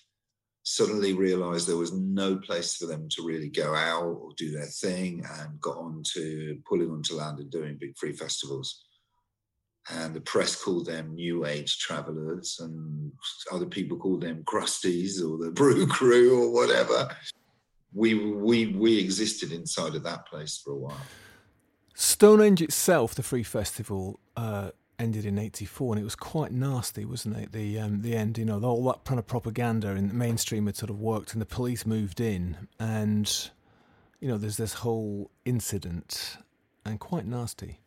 [0.63, 4.65] suddenly realized there was no place for them to really go out or do their
[4.65, 8.83] thing and got on to pulling onto land and doing big free festivals.
[9.89, 13.11] And the press called them new age travelers and
[13.51, 17.09] other people called them crusties or the brew crew or whatever
[17.97, 21.01] we we we existed inside of that place for a while.
[21.95, 27.37] Stonehenge itself, the free festival, uh, ended in '84, and it was quite nasty, wasn't
[27.37, 27.51] it?
[27.51, 30.77] The um, the end, you know, all that kind of propaganda in the mainstream had
[30.77, 33.49] sort of worked, and the police moved in, and
[34.19, 36.37] you know, there's this whole incident,
[36.85, 37.79] and quite nasty.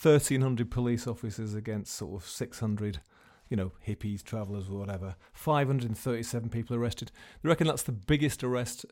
[0.00, 3.00] 1,300 police officers against sort of 600
[3.48, 5.14] you know, hippies, travellers, whatever.
[5.32, 7.12] 537 people arrested.
[7.42, 8.86] They reckon that's the biggest arrest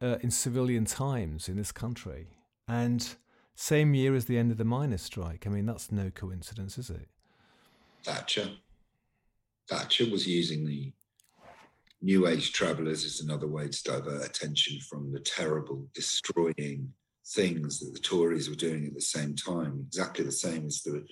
[0.00, 2.28] uh, in civilian times in this country.
[2.68, 3.16] And
[3.54, 5.46] same year as the end of the miners' strike.
[5.46, 7.08] I mean, that's no coincidence, is it?
[8.04, 8.50] Thatcher.
[9.68, 10.92] Thatcher was using the
[12.02, 16.92] New Age travellers as another way to divert attention from the terrible, destroying
[17.28, 21.04] things that the Tories were doing at the same time, exactly the same as the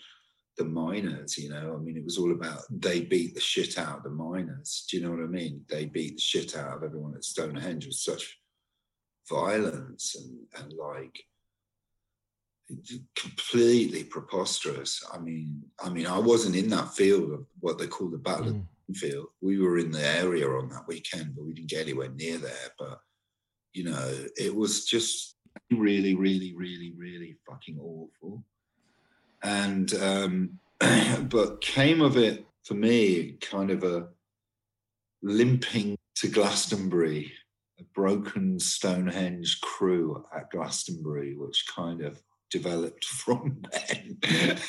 [0.57, 1.75] the miners, you know.
[1.77, 4.87] I mean, it was all about they beat the shit out of the miners.
[4.89, 5.65] Do you know what I mean?
[5.69, 8.39] They beat the shit out of everyone at Stonehenge with such
[9.29, 11.25] violence and, and like
[13.17, 15.03] completely preposterous.
[15.13, 18.65] I mean, I mean, I wasn't in that field of what they call the Battle
[18.91, 18.97] mm.
[18.97, 19.27] Field.
[19.41, 22.71] We were in the area on that weekend, but we didn't get anywhere near there.
[22.79, 23.01] But
[23.73, 25.37] you know, it was just
[25.71, 28.45] really, really, really, really fucking awful.
[29.43, 30.59] And um,
[31.29, 34.09] but came of it for me kind of a
[35.23, 37.33] limping to Glastonbury
[37.79, 44.19] a broken Stonehenge crew at Glastonbury, which kind of developed from then,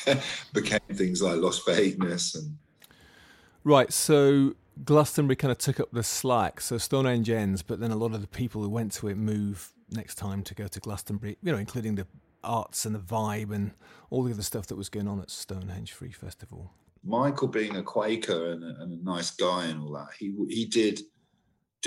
[0.52, 2.56] became things like Lost Vagueness and.
[3.64, 6.60] Right, so Glastonbury kind of took up the slack.
[6.60, 9.72] So Stonehenge ends, but then a lot of the people who went to it move
[9.90, 12.06] next time to go to Glastonbury, you know, including the
[12.44, 13.72] arts and the vibe and
[14.10, 16.72] all the other stuff that was going on at Stonehenge Free Festival.
[17.04, 20.64] Michael, being a Quaker and a, and a nice guy and all that, he he
[20.64, 21.00] did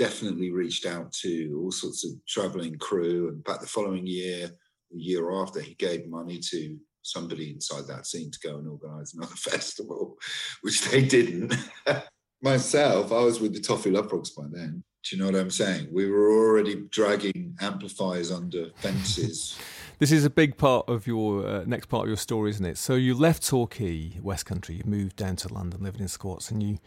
[0.00, 3.28] definitely reached out to all sorts of traveling crew.
[3.28, 4.50] And back the following year,
[4.90, 9.12] the year after, he gave money to somebody inside that scene to go and organize
[9.12, 10.16] another festival,
[10.62, 11.54] which they didn't.
[12.42, 14.82] Myself, I was with the Tofu Love by then.
[15.04, 15.88] Do you know what I'm saying?
[15.92, 19.58] We were already dragging amplifiers under fences.
[19.98, 22.78] this is a big part of your uh, next part of your story, isn't it?
[22.78, 26.62] So you left Torquay, West Country, you moved down to London, living in squats, and
[26.62, 26.78] you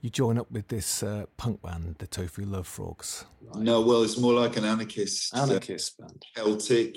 [0.00, 3.24] you join up with this uh, punk band, the Tofu Love Frogs.
[3.42, 3.62] Right.
[3.62, 6.96] No, well, it's more like an anarchist, uh, anarchist uh, band, Celtic,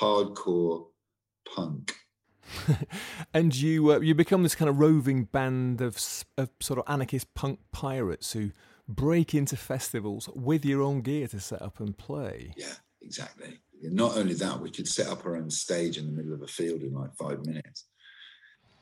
[0.00, 0.86] hardcore
[1.54, 1.94] punk.
[3.34, 5.98] and you uh, you become this kind of roving band of,
[6.36, 8.50] of sort of anarchist punk pirates who
[8.88, 12.54] break into festivals with your own gear to set up and play.
[12.56, 13.60] Yeah, exactly.
[13.82, 16.46] Not only that, we could set up our own stage in the middle of a
[16.46, 17.86] field in like five minutes.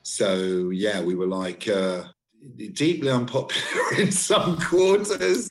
[0.03, 2.05] So yeah, we were like uh,
[2.73, 5.51] deeply unpopular in some quarters.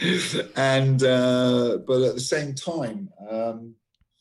[0.56, 3.74] and uh, but at the same time, um,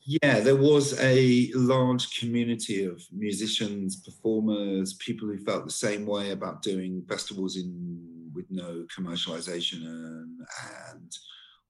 [0.06, 6.32] yeah, there was a large community of musicians, performers, people who felt the same way
[6.32, 10.40] about doing festivals in with no commercialization, and,
[10.80, 11.12] and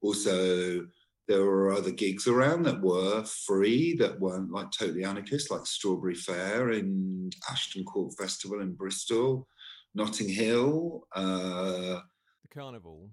[0.02, 0.86] also
[1.28, 6.16] there were other gigs around that were free that weren't like totally anarchist, like Strawberry
[6.16, 9.48] Fair and Ashton Court Festival in Bristol,
[9.94, 13.10] Notting Hill, uh, the Carnival,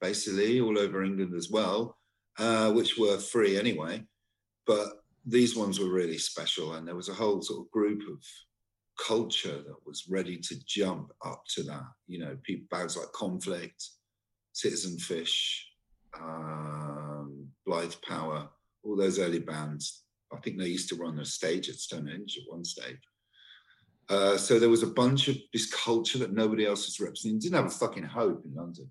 [0.00, 1.98] basically all over England as well,
[2.38, 4.04] uh, which were free anyway.
[4.66, 4.88] But
[5.26, 8.22] these ones were really special, and there was a whole sort of group of
[9.04, 11.86] culture that was ready to jump up to that.
[12.06, 13.82] You know, people bands like Conflict,
[14.52, 15.67] Citizen Fish,
[16.18, 18.48] um, Blyth Power,
[18.82, 20.04] all those early bands.
[20.32, 22.98] I think they used to run a stage at Stonehenge at one stage.
[24.08, 27.38] Uh, so there was a bunch of this culture that nobody else was representing.
[27.38, 28.90] Didn't have a fucking hope in London.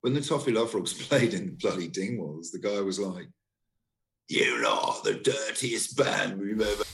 [0.00, 3.28] When the Tofu Love Frogs played in bloody Dingwalls, the guy was like,
[4.28, 6.84] "You are the dirtiest band we've ever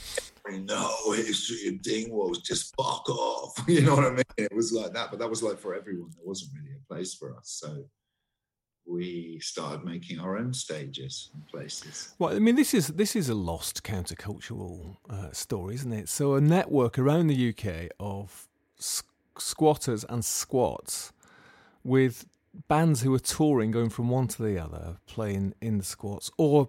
[0.50, 2.42] in the whole history of Dingwalls.
[2.42, 4.24] Just fuck off." You know what I mean?
[4.36, 6.10] It was like that, but that was like for everyone.
[6.14, 7.58] There wasn't really a place for us.
[7.62, 7.84] So
[8.86, 12.14] we started making our own stages and places.
[12.18, 16.08] Well, I mean, this is this is a lost countercultural uh, story, isn't it?
[16.08, 18.48] So a network around the UK of
[19.38, 21.12] squatters and squats
[21.84, 22.26] with
[22.68, 26.68] bands who are touring, going from one to the other, playing in the squats, or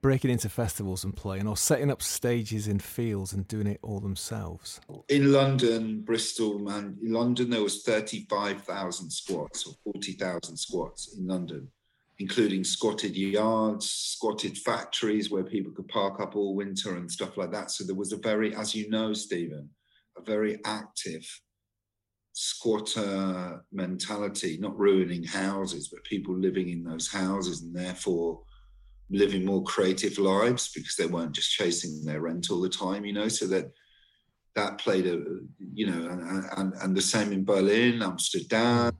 [0.00, 4.00] breaking into festivals and playing or setting up stages in fields and doing it all
[4.00, 4.80] themselves?
[5.08, 11.68] In london bristol man in london there was 35000 squats or 40000 squats in london
[12.18, 17.52] including squatted yards squatted factories where people could park up all winter and stuff like
[17.52, 17.70] that.
[17.70, 19.70] So there was a very as you know stephen
[20.16, 21.24] a very active
[22.32, 28.40] squatter mentality not ruining houses but people living in those houses and therefore
[29.10, 33.12] living more creative lives because they weren't just chasing their rent all the time, you
[33.12, 33.72] know, so that
[34.54, 35.22] that played a,
[35.72, 38.92] you know, and, and, and the same in Berlin, Amsterdam,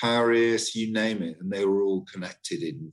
[0.00, 2.92] Paris, you name it, and they were all connected in.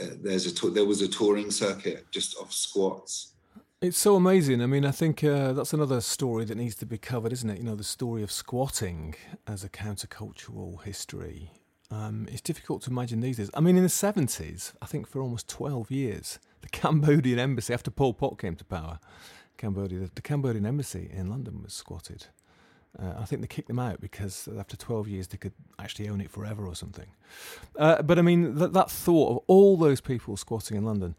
[0.00, 3.34] Uh, there's a there was a touring circuit just off squats.
[3.82, 4.62] It's so amazing.
[4.62, 7.58] I mean, I think uh, that's another story that needs to be covered, isn't it?
[7.58, 11.50] You know, the story of squatting as a countercultural history
[11.92, 13.50] um, it's difficult to imagine these days.
[13.54, 17.90] I mean, in the 70s, I think for almost 12 years, the Cambodian embassy, after
[17.90, 18.98] Pol Pot came to power,
[19.58, 22.26] Cambodia, the, Cambodian embassy in London was squatted.
[22.98, 26.20] Uh, I think they kicked them out because after 12 years they could actually own
[26.20, 27.08] it forever or something.
[27.78, 31.14] Uh, but I mean, that, that thought of all those people squatting in London,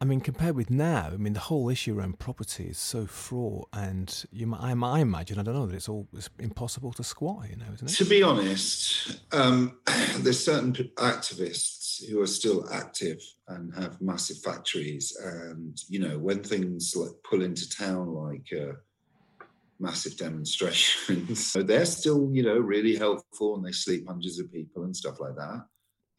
[0.00, 3.68] I mean, compared with now, I mean, the whole issue around property is so fraught,
[3.72, 7.48] and you, I, I imagine, I don't know, that it's all it's impossible to squat,
[7.48, 7.94] you know, isn't it?
[7.96, 9.78] To be honest, um,
[10.18, 16.42] there's certain activists who are still active and have massive factories, and you know, when
[16.42, 18.72] things like pull into town, like uh,
[19.78, 24.82] massive demonstrations, so they're still, you know, really helpful, and they sleep hundreds of people
[24.82, 25.64] and stuff like that.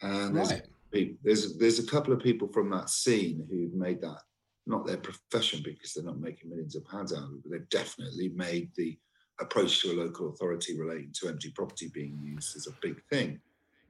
[0.01, 0.61] And right
[0.95, 1.17] people.
[1.23, 4.21] There's there's a couple of people from that scene who've made that
[4.67, 7.69] not their profession because they're not making millions of pounds out of it, but they've
[7.69, 8.97] definitely made the
[9.39, 13.39] approach to a local authority relating to empty property being used as a big thing.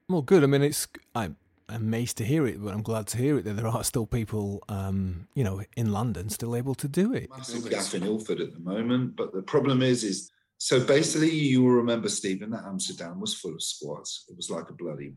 [0.09, 0.43] Well, good.
[0.43, 1.37] I mean, it's I'm
[1.69, 4.63] amazed to hear it, but I'm glad to hear it that there are still people,
[4.67, 7.29] um, you know, in London still able to do it.
[7.29, 11.63] Massive gap in Ilford at the moment, but the problem is, is so basically, you
[11.63, 14.25] will remember, Stephen, that Amsterdam was full of squats.
[14.29, 15.13] It was like a bloody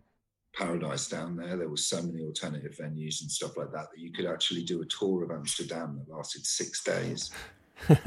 [0.59, 1.57] paradise down there.
[1.57, 4.83] There was so many alternative venues and stuff like that that you could actually do
[4.83, 7.31] a tour of Amsterdam that lasted six days.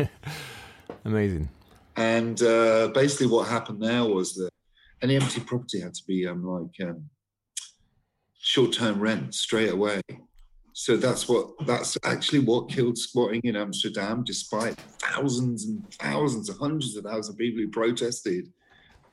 [1.05, 1.49] Amazing.
[1.95, 4.49] And uh, basically, what happened there was that
[5.01, 7.09] any empty property had to be um, like um,
[8.39, 10.01] short-term rent straight away.
[10.73, 16.95] So that's what that's actually what killed squatting in Amsterdam, despite thousands and thousands, hundreds
[16.95, 18.47] of thousands of people who protested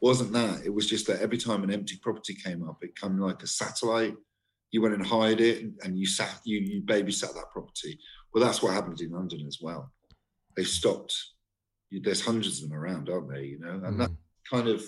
[0.00, 0.64] wasn't that.
[0.64, 3.46] It was just that every time an empty property came up, it came like a
[3.46, 4.14] satellite.
[4.70, 7.98] You went and hired it, and you sat you you babysat that property.
[8.32, 9.92] Well, that's what happened in London as well.
[10.56, 11.14] They stopped.
[11.90, 13.42] There's hundreds of them around, aren't there?
[13.42, 13.98] You know, and mm.
[13.98, 14.11] that
[14.50, 14.84] kind of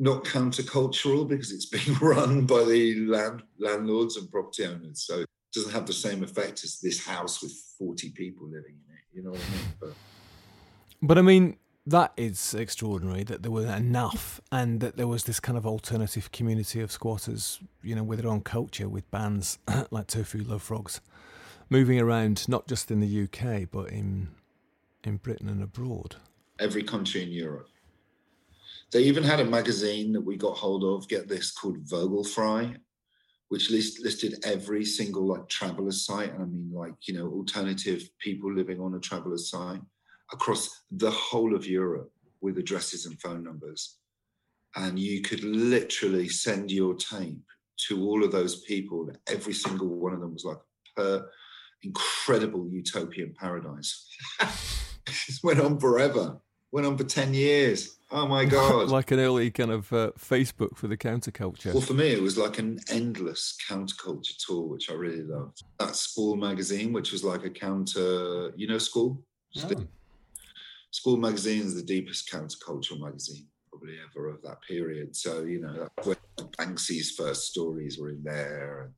[0.00, 5.04] not countercultural because it's being run by the land landlords and property owners.
[5.06, 8.94] So it doesn't have the same effect as this house with 40 people living in
[8.94, 9.04] it.
[9.12, 9.74] You know what I mean?
[9.78, 9.92] But,
[11.02, 11.56] but I mean,
[11.86, 16.30] that is extraordinary that there was enough and that there was this kind of alternative
[16.30, 19.58] community of squatters, you know, with their own culture, with bands
[19.90, 21.00] like Tofu Love Frogs
[21.70, 24.28] moving around not just in the UK but in
[25.04, 26.16] in Britain and abroad.
[26.58, 27.68] Every country in Europe.
[28.92, 32.76] They even had a magazine that we got hold of, get this, called Vogelfrei,
[33.48, 36.34] which list, listed every single like traveler site.
[36.34, 39.80] And I mean like, you know, alternative people living on a traveler site
[40.32, 43.98] across the whole of Europe with addresses and phone numbers.
[44.76, 47.44] And you could literally send your tape
[47.88, 49.08] to all of those people.
[49.08, 50.58] and Every single one of them was like
[50.96, 51.28] per
[51.82, 54.06] incredible utopian paradise.
[54.40, 56.40] it went on forever.
[56.72, 57.96] Went on for 10 years.
[58.12, 58.88] Oh my God.
[58.90, 61.72] like an early kind of uh, Facebook for the counterculture.
[61.72, 65.64] Well, for me, it was like an endless counterculture tour, which I really loved.
[65.80, 69.20] That Squall magazine, which was like a counter, you know, Squall?
[69.56, 69.86] Oh.
[70.90, 75.14] Squall magazine is the deepest countercultural magazine probably ever of that period.
[75.14, 76.16] So, you know, that's where
[76.58, 78.92] Banksy's first stories were in there and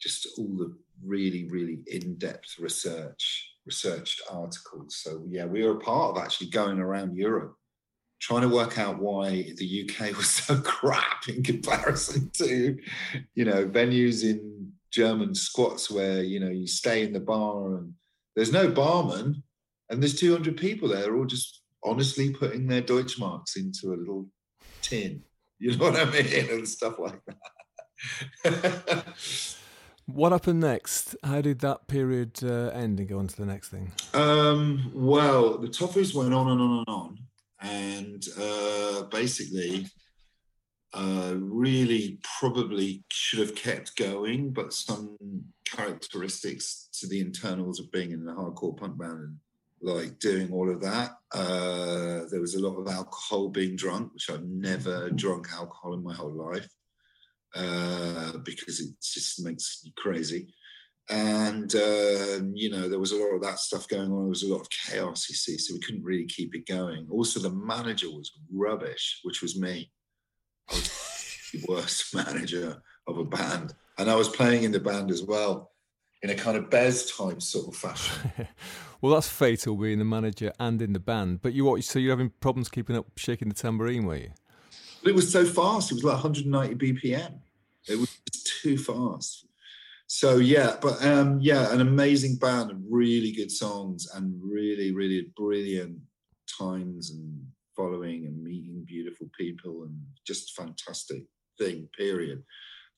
[0.00, 5.00] just all the really, really in-depth research, researched articles.
[5.02, 7.56] So yeah, we were a part of actually going around Europe
[8.20, 12.78] trying to work out why the UK was so crap in comparison to,
[13.34, 17.94] you know, venues in German squats where, you know, you stay in the bar and
[18.36, 19.42] there's no barman
[19.92, 24.26] and there's 200 people there, They're all just honestly putting their Deutschmarks into a little
[24.80, 25.22] tin.
[25.58, 26.48] You know what I mean?
[26.50, 27.20] And stuff like
[28.42, 29.04] that.
[30.06, 31.14] what happened next?
[31.22, 33.92] How did that period uh, end and go on to the next thing?
[34.14, 37.18] Um, well, the Toffees went on and on and on
[37.62, 39.86] and uh, basically
[40.94, 45.16] uh, really probably should have kept going, but some
[45.64, 49.36] characteristics to the internals of being in a hardcore punk band and
[49.82, 51.10] like doing all of that.
[51.32, 56.02] Uh, there was a lot of alcohol being drunk, which I've never drunk alcohol in
[56.02, 56.68] my whole life
[57.54, 60.54] uh, because it just makes you crazy.
[61.10, 64.20] And uh, you know there was a lot of that stuff going on.
[64.20, 67.08] There was a lot of chaos you see so we couldn't really keep it going.
[67.10, 69.90] Also the manager was rubbish which was me.
[70.70, 73.74] I was the worst manager of a band.
[73.98, 75.71] And i was playing in the band as well
[76.22, 78.30] in a kind of bez type sort of fashion
[79.00, 82.12] well that's fatal being the manager and in the band but you what so you're
[82.12, 84.30] having problems keeping up shaking the tambourine were you
[85.04, 87.38] it was so fast it was like 190 bpm
[87.88, 88.18] it was
[88.62, 89.46] too fast
[90.14, 95.32] so yeah, but um, yeah, an amazing band and really good songs and really, really
[95.34, 95.96] brilliant
[96.58, 97.42] times and
[97.74, 101.22] following and meeting beautiful people and just fantastic
[101.58, 101.88] thing.
[101.96, 102.42] Period.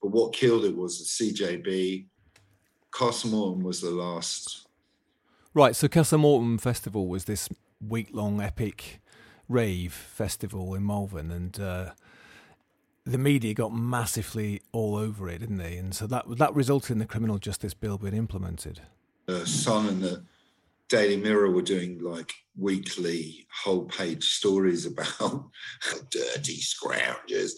[0.03, 2.07] But what killed it was the CJB.
[2.97, 4.67] Castle Morton was the last.
[5.53, 5.75] Right.
[5.75, 7.49] So Castle Morton Festival was this
[7.87, 9.01] week long epic
[9.49, 11.59] rave festival in Malvern and.
[11.59, 11.91] Uh,
[13.07, 15.77] the media got massively all over it, didn't they?
[15.77, 18.81] And so that that resulted in the criminal justice bill being implemented.
[19.27, 20.25] The Sun and the
[20.89, 25.51] Daily Mirror were doing like weekly whole page stories about
[26.11, 27.53] dirty scroungers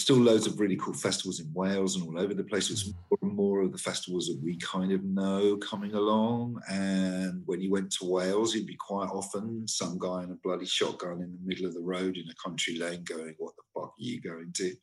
[0.00, 2.70] still loads of really cool festivals in Wales and all over the place.
[2.70, 2.94] It's mm.
[3.10, 6.60] more and more of the festivals that we kind of know coming along.
[6.68, 10.66] And when you went to Wales, you'd be quite often some guy in a bloody
[10.66, 13.90] shotgun in the middle of the road in a country lane going, What the fuck
[13.90, 14.74] are you going to?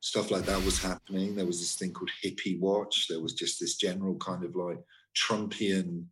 [0.00, 1.34] Stuff like that was happening.
[1.34, 3.06] There was this thing called Hippie Watch.
[3.08, 4.78] There was just this general kind of like
[5.16, 6.04] Trumpian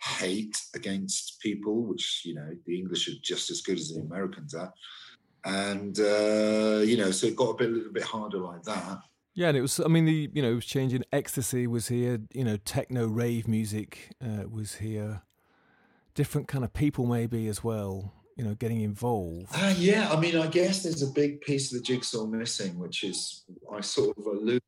[0.00, 4.54] hate against people, which, you know, the English are just as good as the Americans
[4.54, 4.72] are
[5.44, 9.00] and uh, you know, so it got a bit a little bit harder like that.
[9.34, 9.80] Yeah, and it was.
[9.80, 11.04] I mean, the you know, it was changing.
[11.12, 12.20] Ecstasy was here.
[12.32, 15.22] You know, techno rave music uh, was here.
[16.14, 18.12] Different kind of people, maybe as well.
[18.36, 19.48] You know, getting involved.
[19.54, 23.04] Uh, yeah, I mean, I guess there's a big piece of the jigsaw missing, which
[23.04, 24.62] is I sort of alluded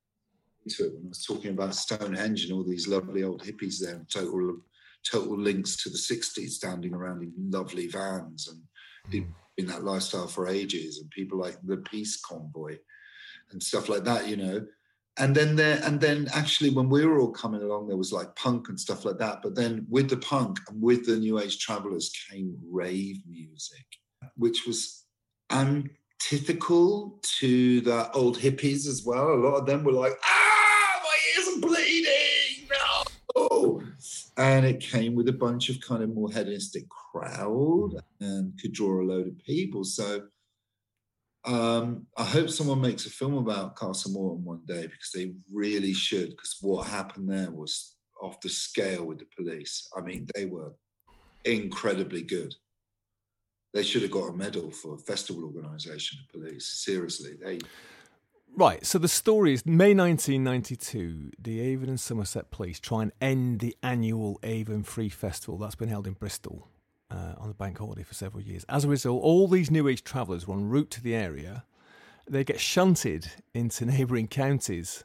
[0.70, 3.96] to it when I was talking about Stonehenge and all these lovely old hippies there,
[3.96, 4.58] and total
[5.10, 8.62] total links to the '60s, standing around in lovely vans and.
[9.12, 12.76] Mm in that lifestyle for ages, and people like the Peace Convoy
[13.50, 14.66] and stuff like that, you know.
[15.16, 18.34] And then there, and then actually, when we were all coming along, there was like
[18.34, 19.42] punk and stuff like that.
[19.42, 23.86] But then with the punk and with the New Age travelers came rave music,
[24.36, 25.04] which was
[25.50, 29.32] antithetical to the old hippies as well.
[29.32, 30.43] A lot of them were like, ah,
[34.36, 39.00] and it came with a bunch of kind of more hedonistic crowd and could draw
[39.00, 39.84] a load of people.
[39.84, 40.22] So
[41.44, 45.92] um, I hope someone makes a film about Castle Morton one day because they really
[45.92, 46.30] should.
[46.30, 49.88] Because what happened there was off the scale with the police.
[49.96, 50.72] I mean, they were
[51.44, 52.54] incredibly good.
[53.72, 56.18] They should have got a medal for festival organisation.
[56.32, 57.58] The police, seriously, they
[58.56, 63.58] Right, so the story is May 1992, the Avon and Somerset Police try and end
[63.58, 66.68] the annual Avon Free Festival that's been held in Bristol
[67.10, 68.64] uh, on the bank holiday for several years.
[68.68, 71.64] As a result, all these New Age travellers were en route to the area.
[72.30, 75.02] They get shunted into neighbouring counties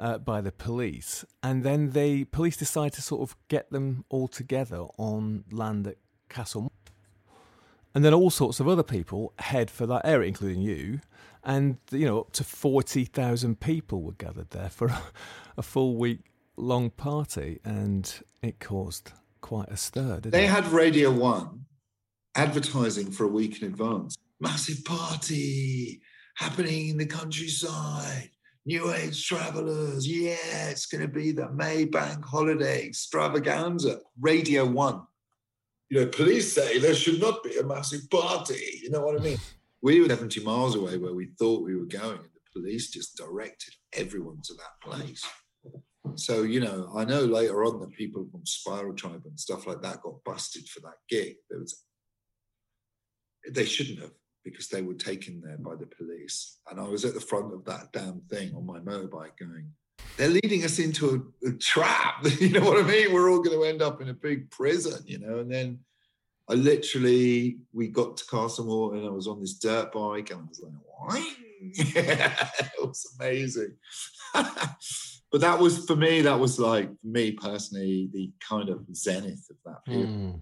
[0.00, 4.26] uh, by the police, and then the police decide to sort of get them all
[4.26, 6.72] together on land at Castle.
[7.94, 11.00] And then all sorts of other people head for that area, including you
[11.44, 15.02] and you know up to forty thousand people were gathered there for a,
[15.58, 16.20] a, full week
[16.56, 20.20] long party, and it caused quite a stir.
[20.20, 20.50] they it?
[20.50, 21.64] had Radio One,
[22.34, 24.16] advertising for a week in advance.
[24.40, 26.00] Massive party
[26.36, 28.30] happening in the countryside.
[28.64, 30.06] New Age travelers.
[30.06, 33.98] Yeah, it's going to be the Maybank holiday extravaganza.
[34.20, 35.02] Radio One.
[35.92, 38.80] You know, police say there should not be a massive party.
[38.82, 39.36] You know what I mean?
[39.82, 43.14] We were 70 miles away where we thought we were going, and the police just
[43.18, 45.22] directed everyone to that place.
[46.14, 49.82] So, you know, I know later on that people from Spiral Tribe and stuff like
[49.82, 51.34] that got busted for that gig.
[51.50, 51.84] There was,
[53.50, 54.12] they shouldn't have
[54.44, 56.56] because they were taken there by the police.
[56.70, 59.70] And I was at the front of that damn thing on my motorbike going,
[60.16, 62.24] they're leading us into a, a trap.
[62.40, 63.12] you know what I mean?
[63.12, 65.38] We're all going to end up in a big prison, you know?
[65.38, 65.80] And then
[66.48, 70.44] I literally, we got to Castlemore and I was on this dirt bike and I
[70.44, 71.32] was like, why?
[71.62, 73.76] yeah, it was amazing.
[74.34, 79.56] but that was for me, that was like me personally, the kind of zenith of
[79.64, 80.08] that period.
[80.08, 80.40] Mm.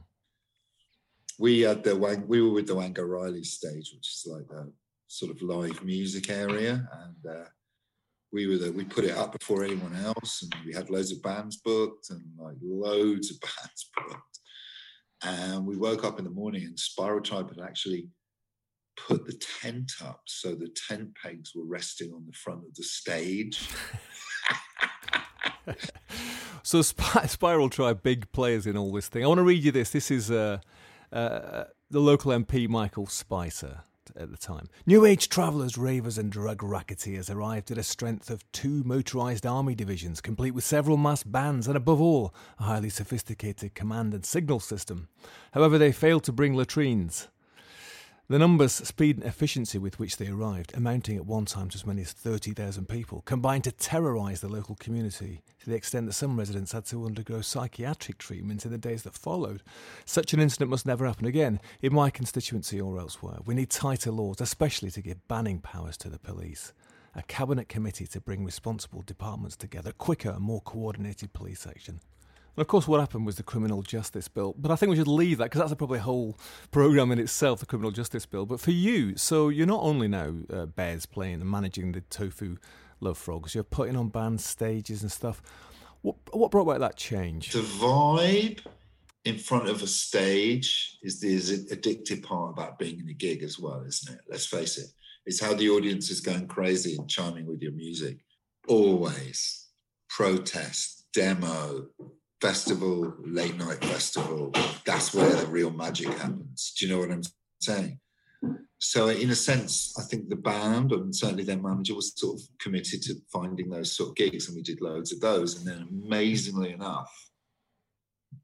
[1.38, 4.66] We had the Wang, we were with the Wanga Riley stage, which is like a
[5.06, 7.44] sort of live music area, and uh,
[8.32, 11.22] we were the, we put it up before anyone else, and we had loads of
[11.22, 14.38] bands booked and like loads of bands booked.
[15.22, 18.08] And we woke up in the morning, and Spiral Tribe had actually
[18.96, 22.82] put the tent up so the tent pegs were resting on the front of the
[22.82, 23.68] stage.
[26.62, 29.24] so Sp- Spiral Tribe, big players in all this thing.
[29.24, 29.90] I want to read you this.
[29.90, 30.58] This is uh,
[31.12, 33.82] uh, the local MP, Michael Spicer,
[34.16, 34.68] at the time.
[34.86, 39.74] New Age travellers, ravers, and drug racketeers arrived at a strength of two motorised army
[39.74, 44.60] divisions, complete with several massed bands, and above all, a highly sophisticated command and signal
[44.60, 45.08] system.
[45.52, 47.28] However, they failed to bring latrines.
[48.30, 51.84] The numbers, speed, and efficiency with which they arrived, amounting at one time to as
[51.84, 56.38] many as 30,000 people, combined to terrorise the local community to the extent that some
[56.38, 59.64] residents had to undergo psychiatric treatment in the days that followed.
[60.04, 63.38] Such an incident must never happen again, in my constituency or elsewhere.
[63.46, 66.72] We need tighter laws, especially to give banning powers to the police.
[67.16, 71.98] A cabinet committee to bring responsible departments together, quicker and more coordinated police action.
[72.56, 74.54] And of course, what happened was the Criminal Justice Bill.
[74.58, 76.38] But I think we should leave that because that's a probably a whole
[76.70, 78.46] program in itself, the Criminal Justice Bill.
[78.46, 82.56] But for you, so you're not only now uh, Bears playing and managing the Tofu
[83.00, 85.42] Love Frogs, you're putting on band stages and stuff.
[86.02, 87.52] What what brought about that change?
[87.52, 88.60] The vibe
[89.24, 91.36] in front of a stage is the
[91.74, 94.20] addictive part about being in a gig as well, isn't it?
[94.28, 94.86] Let's face it.
[95.26, 98.18] It's how the audience is going crazy and chiming with your music.
[98.66, 99.68] Always
[100.08, 101.86] protest, demo,
[102.40, 104.52] festival, late night festival,
[104.84, 106.72] that's where the real magic happens.
[106.78, 107.22] Do you know what I'm
[107.60, 107.98] saying?
[108.78, 112.48] So, in a sense, I think the band and certainly their manager was sort of
[112.58, 115.58] committed to finding those sort of gigs, and we did loads of those.
[115.58, 117.12] And then, amazingly enough,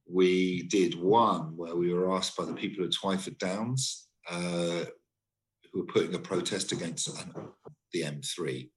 [0.07, 4.85] we did one where we were asked by the people of Twyford Downs, uh,
[5.73, 7.09] who were putting a protest against
[7.93, 8.69] the M3.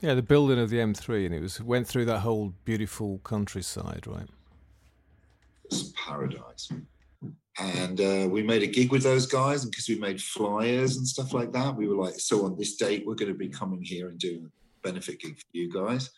[0.00, 4.06] Yeah, the building of the M3, and it was went through that whole beautiful countryside,
[4.06, 4.28] right?
[5.96, 6.70] Paradise.
[7.58, 11.06] And uh, we made a gig with those guys, and because we made flyers and
[11.06, 13.82] stuff like that, we were like, "So on this date, we're going to be coming
[13.82, 16.10] here and doing a benefit gig for you guys."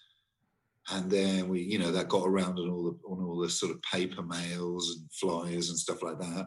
[0.91, 3.73] And then we, you know, that got around on all the on all the sort
[3.73, 6.47] of paper mails and flyers and stuff like that.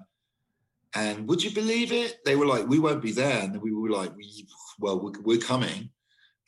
[0.95, 2.17] And would you believe it?
[2.25, 4.47] They were like, "We won't be there," and we were like, "We,
[4.79, 5.91] well, we're, we're coming."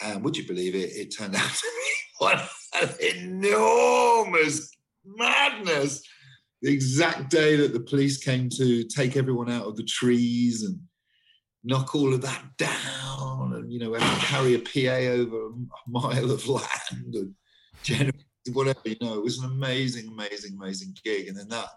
[0.01, 0.89] And would you believe it?
[0.93, 2.39] It turned out to be one
[2.99, 4.71] enormous
[5.05, 6.01] madness
[6.61, 10.79] the exact day that the police came to take everyone out of the trees and
[11.63, 15.51] knock all of that down and you know have to carry a PA over a
[15.87, 17.33] mile of land and
[17.83, 18.15] generate
[18.53, 21.27] whatever you know it was an amazing amazing amazing gig.
[21.27, 21.67] And then that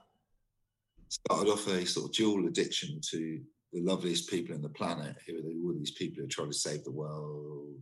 [1.08, 3.40] started off a sort of dual addiction to
[3.72, 5.16] the loveliest people in the planet.
[5.26, 7.74] Who are all these people who are trying to save the world.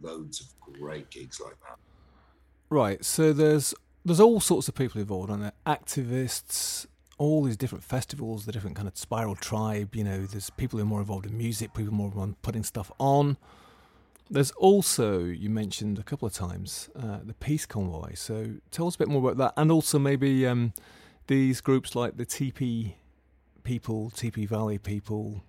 [0.00, 1.78] Loads of great gigs like that.
[2.70, 3.74] Right so there's
[4.08, 6.86] there's all sorts of people involved on it activists
[7.18, 10.84] all these different festivals the different kind of spiral tribe you know there's people who
[10.84, 13.36] are more involved in music people more on putting stuff on.
[14.30, 18.14] There's also you mentioned a couple of times uh, the peace convoy.
[18.14, 20.72] So tell us a bit more about that and also maybe um,
[21.26, 22.94] these groups like the tp
[23.64, 25.42] people Tipi Valley people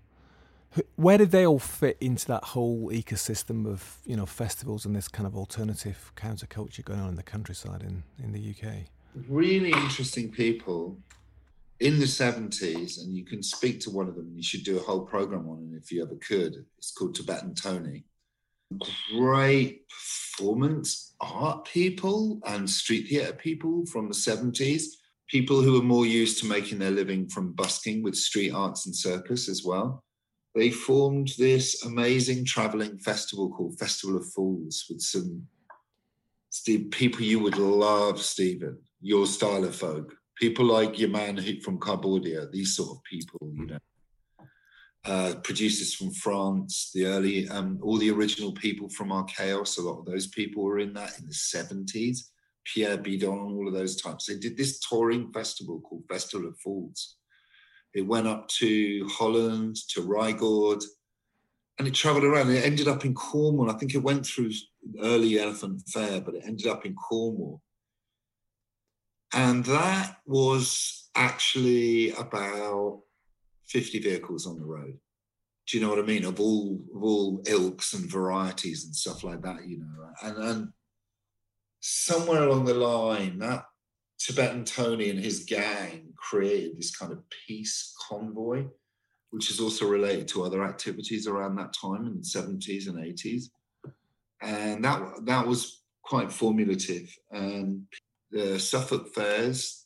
[0.96, 5.08] where did they all fit into that whole ecosystem of you know festivals and this
[5.08, 8.86] kind of alternative counterculture going on in the countryside in, in the UK?
[9.28, 10.98] Really interesting people
[11.80, 14.78] in the 70s, and you can speak to one of them, and you should do
[14.78, 16.66] a whole program on it if you ever could.
[16.78, 18.04] It's called Tibetan Tony.
[19.18, 24.84] Great performance art people and street theatre people from the 70s
[25.28, 28.96] people who are more used to making their living from busking with street arts and
[28.96, 30.04] circus as well.
[30.60, 35.48] They formed this amazing traveling festival called Festival of Fools with some
[36.50, 40.14] Steve, people you would love, Stephen, your style of folk.
[40.36, 43.80] People like your man from Cambodia, these sort of people, you know.
[45.06, 50.00] Uh, producers from France, the early, um, all the original people from Archaos, a lot
[50.00, 52.32] of those people were in that in the 70s.
[52.66, 54.26] Pierre Bidon, all of those types.
[54.26, 57.16] They did this touring festival called Festival of Fools.
[57.94, 60.84] It went up to Holland, to Rygord,
[61.80, 62.52] and it traveled around.
[62.52, 63.72] It ended up in Cornwall.
[63.72, 64.52] I think it went through
[65.02, 67.62] early Elephant Fair, but it ended up in Cornwall.
[69.34, 73.02] And that was actually about
[73.68, 74.98] 50 vehicles on the road.
[75.68, 76.26] Do you know what I mean?
[76.26, 80.10] Of all of all ilks and varieties and stuff like that, you know.
[80.24, 80.68] And and
[81.80, 83.66] somewhere along the line, that
[84.20, 88.66] Tibetan Tony and his gang created this kind of peace convoy,
[89.32, 93.46] which is also related to other activities around that time in the 70s and 80s.
[94.42, 97.16] And that that was quite formulative.
[97.32, 97.84] And
[98.32, 99.86] the Suffolk fairs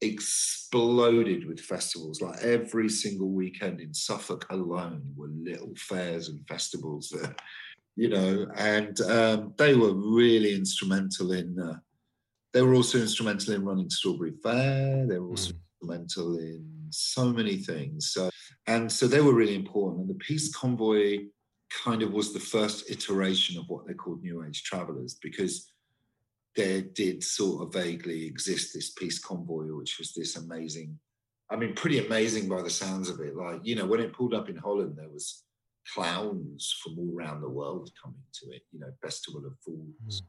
[0.00, 2.22] exploded with festivals.
[2.22, 7.40] Like every single weekend in Suffolk alone were little fairs and festivals that
[7.96, 11.58] you know, and um, they were really instrumental in.
[11.58, 11.78] Uh,
[12.52, 15.06] they were also instrumental in running Strawberry Fair.
[15.06, 15.58] They were also mm.
[15.80, 18.10] instrumental in so many things.
[18.10, 18.30] So,
[18.66, 20.00] and so they were really important.
[20.00, 21.18] And the Peace Convoy
[21.84, 25.70] kind of was the first iteration of what they called New Age travelers because
[26.56, 30.98] there did sort of vaguely exist this peace convoy, which was this amazing.
[31.50, 33.36] I mean, pretty amazing by the sounds of it.
[33.36, 35.44] Like, you know, when it pulled up in Holland, there was
[35.94, 40.22] clowns from all around the world coming to it, you know, Festival of Fools.
[40.22, 40.26] Mm.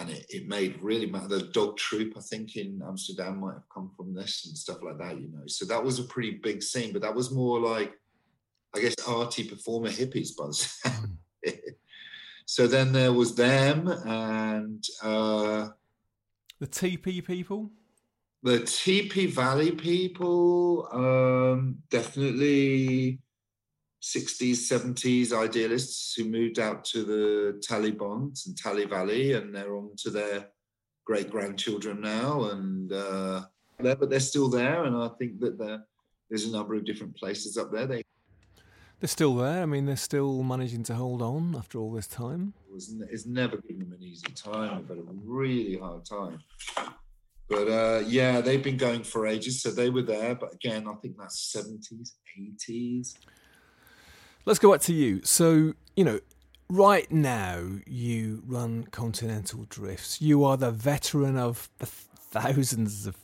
[0.00, 1.28] And it, it made really matter.
[1.28, 5.20] the Dogtroep, I think, in Amsterdam might have come from this and stuff like that,
[5.20, 5.42] you know.
[5.46, 7.92] So that was a pretty big scene, but that was more like,
[8.74, 11.18] I guess, arty performer hippies by the sound.
[11.46, 11.58] Mm.
[12.46, 15.68] so then there was them and uh,
[16.60, 17.70] the TP people.
[18.42, 23.20] The Tipi Valley people, um, definitely
[24.02, 29.90] 60s, 70s idealists who moved out to the Taliban and Tali Valley, and they're on
[29.98, 30.48] to their
[31.04, 32.44] great grandchildren now.
[32.50, 33.42] And uh,
[33.78, 35.82] but they're still there, and I think that
[36.28, 37.86] there's a number of different places up there.
[37.86, 38.02] They
[39.00, 39.62] they're still there.
[39.62, 42.52] I mean, they're still managing to hold on after all this time.
[42.68, 44.84] It was, it's never given them an easy time.
[44.86, 46.38] They've had a really hard time.
[47.48, 49.62] But uh, yeah, they've been going for ages.
[49.62, 50.34] So they were there.
[50.34, 53.14] But again, I think that's 70s, 80s.
[54.46, 55.20] Let's go back to you.
[55.22, 56.20] So, you know,
[56.68, 60.22] right now you run Continental Drifts.
[60.22, 63.16] You are the veteran of the thousands of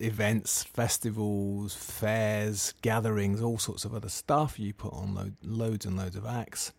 [0.00, 4.58] events, festivals, fairs, gatherings, all sorts of other stuff.
[4.58, 6.72] You put on lo- loads and loads of acts.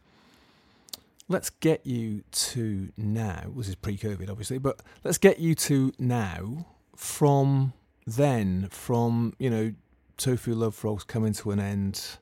[1.28, 3.52] Let's get you to now.
[3.56, 6.66] This is pre COVID, obviously, but let's get you to now
[6.96, 7.74] from
[8.08, 9.74] then, from, you know,
[10.18, 12.18] Tofu Love Frogs coming to an end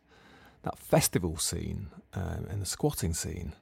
[0.64, 3.54] that festival scene um, and the squatting scene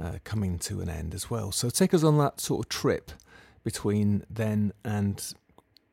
[0.00, 1.52] uh, coming to an end as well.
[1.52, 3.12] So take us on that sort of trip
[3.62, 5.34] between then and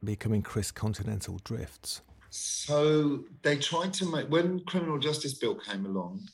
[0.03, 2.01] becoming Chris Continental Drifts.
[2.29, 6.27] So they tried to make when criminal justice bill came along,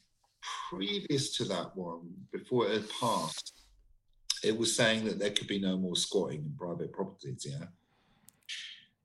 [0.69, 3.53] previous to that one, before it had passed,
[4.43, 7.45] it was saying that there could be no more squatting in private properties.
[7.49, 7.65] Yeah,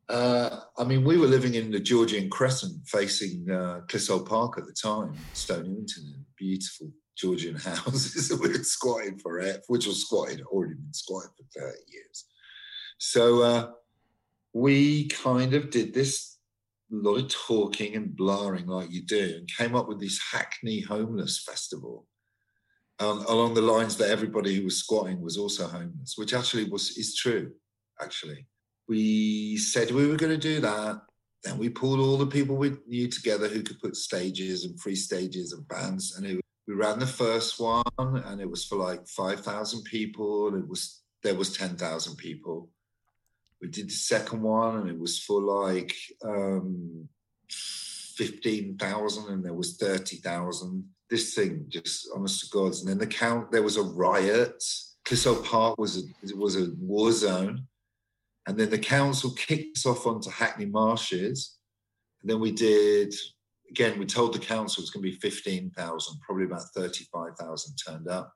[0.09, 4.66] uh, I mean, we were living in the Georgian Crescent facing uh, Clissold Park at
[4.66, 10.42] the time, Stoke Newington, beautiful Georgian houses that we had squatted for, which was squatted,
[10.42, 12.24] already been squatted for 30 years.
[12.98, 13.70] So uh,
[14.53, 16.38] we kind of did this
[16.90, 21.42] lot of talking and blaring like you do and came up with this Hackney Homeless
[21.42, 22.07] Festival.
[23.00, 26.96] Um, along the lines that everybody who was squatting was also homeless, which actually was
[26.98, 27.53] is true,
[28.00, 28.46] actually
[28.89, 31.03] we said we were going to do that.
[31.45, 34.95] Then we pulled all the people we knew together who could put stages and free
[34.95, 36.14] stages and bands.
[36.16, 40.49] And it, we ran the first one, and it was for like five thousand people.
[40.49, 42.70] And it was there was ten thousand people.
[43.61, 47.09] We did the second one, and it was for like um,
[47.51, 50.85] fifteen thousand, and there was thirty thousand.
[51.11, 52.72] This thing, just honest to God.
[52.74, 54.62] And then the count, there was a riot.
[55.05, 57.66] Clissold Park was a, was a war zone
[58.47, 61.59] and then the council kicked us off onto Hackney Marshes.
[62.20, 63.14] And then we did,
[63.70, 68.32] again, we told the council it's going to be 15,000, probably about 35,000 turned up.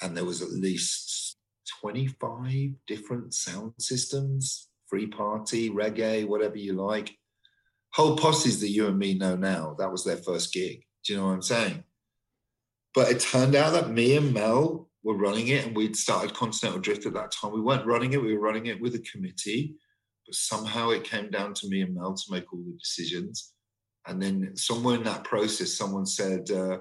[0.00, 1.36] And there was at least
[1.80, 7.16] 25 different sound systems free party, reggae, whatever you like.
[7.92, 10.84] Whole posses that you and me know now, that was their first gig.
[11.04, 11.84] Do you know what I'm saying?
[12.94, 16.80] But it turned out that me and Mel were running it and we'd started Continental
[16.80, 17.52] Drift at that time.
[17.52, 19.74] We weren't running it, we were running it with a committee,
[20.26, 23.52] but somehow it came down to me and Mel to make all the decisions.
[24.06, 26.78] And then somewhere in that process, someone said, uh,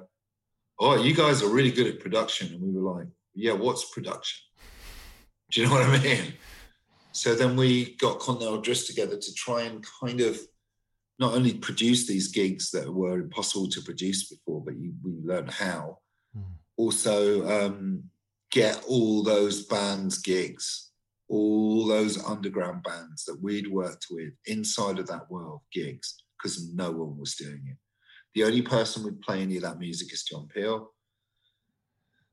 [0.79, 2.53] Oh, you guys are really good at production.
[2.53, 4.45] And we were like, Yeah, what's production?
[5.51, 6.33] Do you know what I mean?
[7.11, 10.39] So then we got Continental Drift together to try and kind of
[11.19, 15.49] not only produce these gigs that were impossible to produce before, but you, we learned
[15.49, 15.97] how.
[16.37, 16.43] Mm.
[16.77, 18.03] Also, um,
[18.51, 20.91] get all those bands gigs,
[21.27, 26.91] all those underground bands that we'd worked with inside of that world gigs, because no
[26.91, 27.77] one was doing it.
[28.35, 30.91] The only person would play any of that music is John Peel.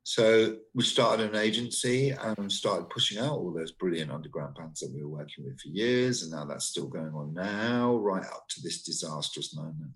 [0.07, 4.93] So we started an agency and started pushing out all those brilliant underground bands that
[4.95, 8.47] we were working with for years, and now that's still going on now, right up
[8.51, 9.93] to this disastrous moment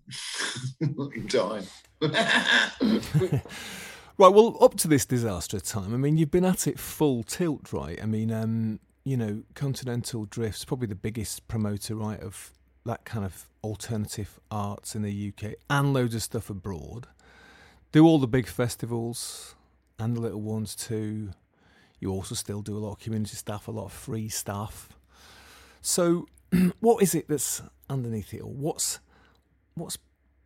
[1.14, 1.64] in time.
[4.18, 7.72] right, well, up to this disastrous time, I mean, you've been at it full tilt,
[7.72, 7.98] right?
[8.02, 12.52] I mean, um, you know, Continental Drift's probably the biggest promoter, right, of
[12.84, 17.06] that kind of alternative arts in the UK and loads of stuff abroad.
[17.92, 19.54] Do all the big festivals
[19.98, 21.30] and the little ones too.
[22.00, 24.88] You also still do a lot of community stuff, a lot of free stuff.
[25.80, 26.26] So,
[26.80, 28.52] what is it that's underneath it all?
[28.52, 29.00] What's
[29.74, 29.98] what's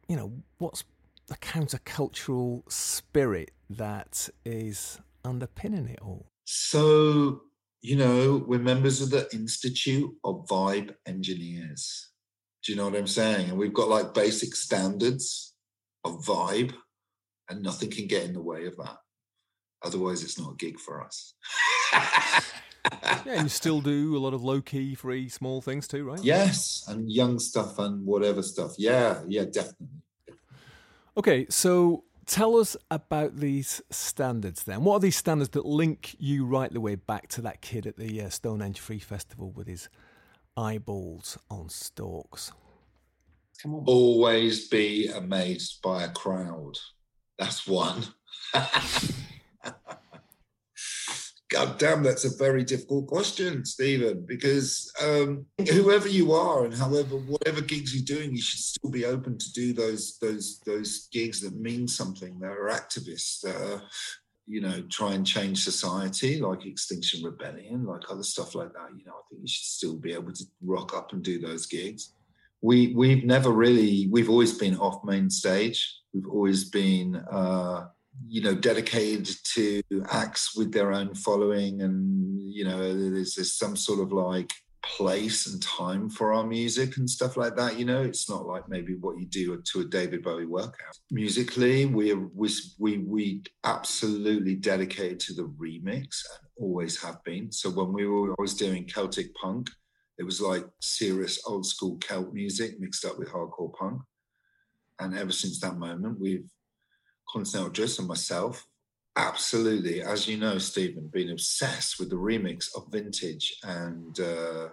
[0.08, 0.84] you know what's
[1.26, 6.26] the countercultural spirit that is underpinning it all?
[6.44, 7.42] So,
[7.80, 12.10] you know, we're members of the Institute of Vibe Engineers.
[12.64, 13.50] Do you know what I'm saying?
[13.50, 15.54] And we've got like basic standards
[16.04, 16.74] of vibe,
[17.48, 18.98] and nothing can get in the way of that.
[19.84, 21.34] Otherwise, it's not a gig for us.
[21.92, 22.40] yeah,
[23.26, 26.22] and you still do a lot of low key, free, small things too, right?
[26.22, 28.74] Yes, and young stuff and whatever stuff.
[28.78, 30.02] Yeah, yeah, definitely.
[31.16, 34.84] Okay, so tell us about these standards then.
[34.84, 37.96] What are these standards that link you right the way back to that kid at
[37.96, 39.88] the uh, Stonehenge Free Festival with his
[40.56, 42.52] eyeballs on stalks?
[43.62, 43.84] Come on.
[43.86, 46.74] Always be amazed by a crowd.
[47.38, 48.04] That's one.
[51.53, 57.16] God damn, that's a very difficult question, Stephen, because um, whoever you are and however
[57.16, 61.42] whatever gigs you're doing, you should still be open to do those those those gigs
[61.42, 62.38] that mean something.
[62.38, 63.82] That are activists, that are,
[64.46, 68.88] you know, try and change society, like Extinction Rebellion, like other stuff like that.
[68.96, 71.66] You know, I think you should still be able to rock up and do those
[71.66, 72.14] gigs.
[72.62, 75.98] We we've never really we've always been off main stage.
[76.14, 77.88] We've always been uh,
[78.28, 83.76] you know dedicated to acts with their own following and you know there's, there's some
[83.76, 84.52] sort of like
[84.82, 88.02] place and time for our music and stuff like that you know?
[88.02, 90.98] It's not like maybe what you do to a david bowie workout.
[91.10, 97.52] Musically we we we, we absolutely dedicated to the remix and always have been.
[97.52, 99.70] So when we were always doing celtic punk
[100.18, 104.02] it was like serious old school celt music mixed up with hardcore punk.
[105.00, 106.48] And ever since that moment we've
[107.33, 108.66] Continental Drift and myself,
[109.16, 114.68] absolutely, as you know, Stephen, been obsessed with the remix of vintage and uh,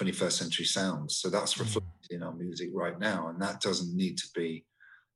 [0.00, 1.16] 21st century sounds.
[1.16, 1.60] So that's mm.
[1.60, 4.64] reflected in our music right now, and that doesn't need to be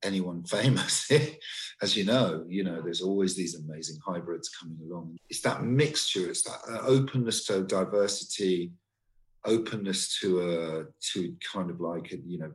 [0.02, 1.10] anyone famous.
[1.80, 5.16] as you know, you know, there's always these amazing hybrids coming along.
[5.30, 6.28] It's that mixture.
[6.28, 8.72] It's that uh, openness to diversity,
[9.44, 12.52] openness to a to kind of like a, you know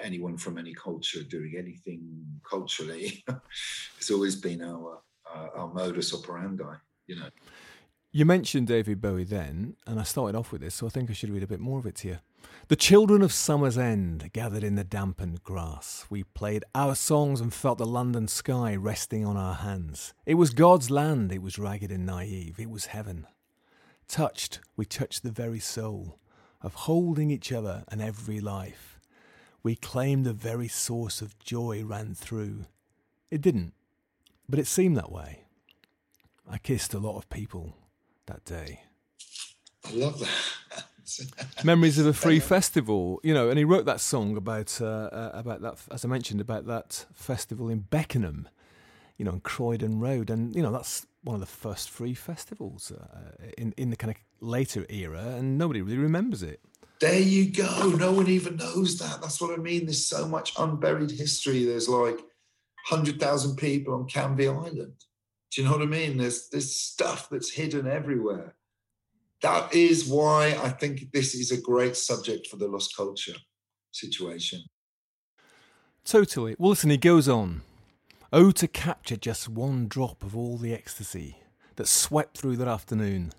[0.00, 3.24] anyone from any culture doing anything culturally.
[3.98, 5.00] it's always been our
[5.32, 6.74] uh, our modus operandi.
[7.06, 7.28] You know.
[8.12, 11.12] You mentioned David Bowie then, and I started off with this, so I think I
[11.12, 12.18] should read a bit more of it to you.
[12.66, 16.06] The children of summer's end gathered in the dampened grass.
[16.10, 20.12] We played our songs and felt the London sky resting on our hands.
[20.26, 23.28] It was God's land, it was ragged and naive, it was heaven.
[24.08, 26.18] Touched, we touched the very soul
[26.62, 28.99] of holding each other and every life
[29.62, 32.64] we claimed the very source of joy ran through.
[33.30, 33.74] It didn't,
[34.48, 35.44] but it seemed that way.
[36.48, 37.76] I kissed a lot of people
[38.26, 38.80] that day.
[39.84, 40.84] I love that.
[41.64, 45.30] Memories of a free festival, you know, and he wrote that song about uh, uh,
[45.34, 48.48] about that, as I mentioned, about that festival in Beckenham,
[49.16, 52.92] you know, on Croydon Road, and you know that's one of the first free festivals
[52.92, 56.60] uh, in in the kind of later era, and nobody really remembers it.
[57.00, 57.90] There you go.
[57.98, 59.22] No one even knows that.
[59.22, 59.86] That's what I mean.
[59.86, 61.64] There's so much unburied history.
[61.64, 62.16] There's like
[62.88, 64.92] 100,000 people on Canvey Island.
[65.50, 66.18] Do you know what I mean?
[66.18, 68.54] There's, there's stuff that's hidden everywhere.
[69.42, 73.36] that is why I think this is a great subject for the lost culture
[73.90, 74.62] situation.
[76.04, 76.56] Totally.
[76.58, 77.62] Well, listen, he goes on.
[78.32, 81.38] Oh, to capture just one drop of all the ecstasy
[81.76, 83.32] that swept through that afternoon,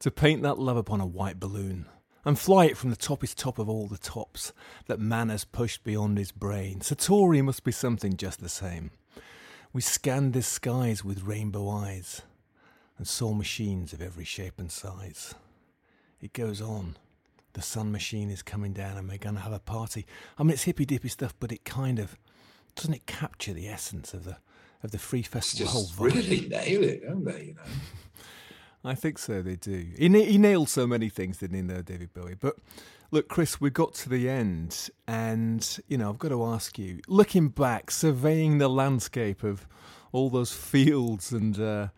[0.00, 1.86] to paint that love upon a white balloon,
[2.24, 4.52] and fly it from the toppest top of all the tops
[4.86, 6.80] that man has pushed beyond his brain.
[6.80, 8.90] Satori must be something just the same.
[9.72, 12.22] We scanned the skies with rainbow eyes
[12.96, 15.34] and saw machines of every shape and size.
[16.20, 16.96] It goes on.
[17.52, 20.06] The sun machine is coming down and we're going to have a party.
[20.38, 22.16] I mean, it's hippy dippy stuff, but it kind of
[22.74, 24.36] doesn't it capture the essence of the
[24.82, 26.14] of the free festival Just whole vibe?
[26.14, 27.44] really nail it, don't they?
[27.46, 27.60] You know.
[28.84, 29.42] I think so.
[29.42, 29.86] They do.
[29.96, 32.36] He, he nailed so many things, didn't he, there, David Bowie?
[32.38, 32.56] But
[33.10, 37.00] look, Chris, we got to the end, and you know, I've got to ask you,
[37.08, 39.66] looking back, surveying the landscape of
[40.12, 41.88] all those fields and uh,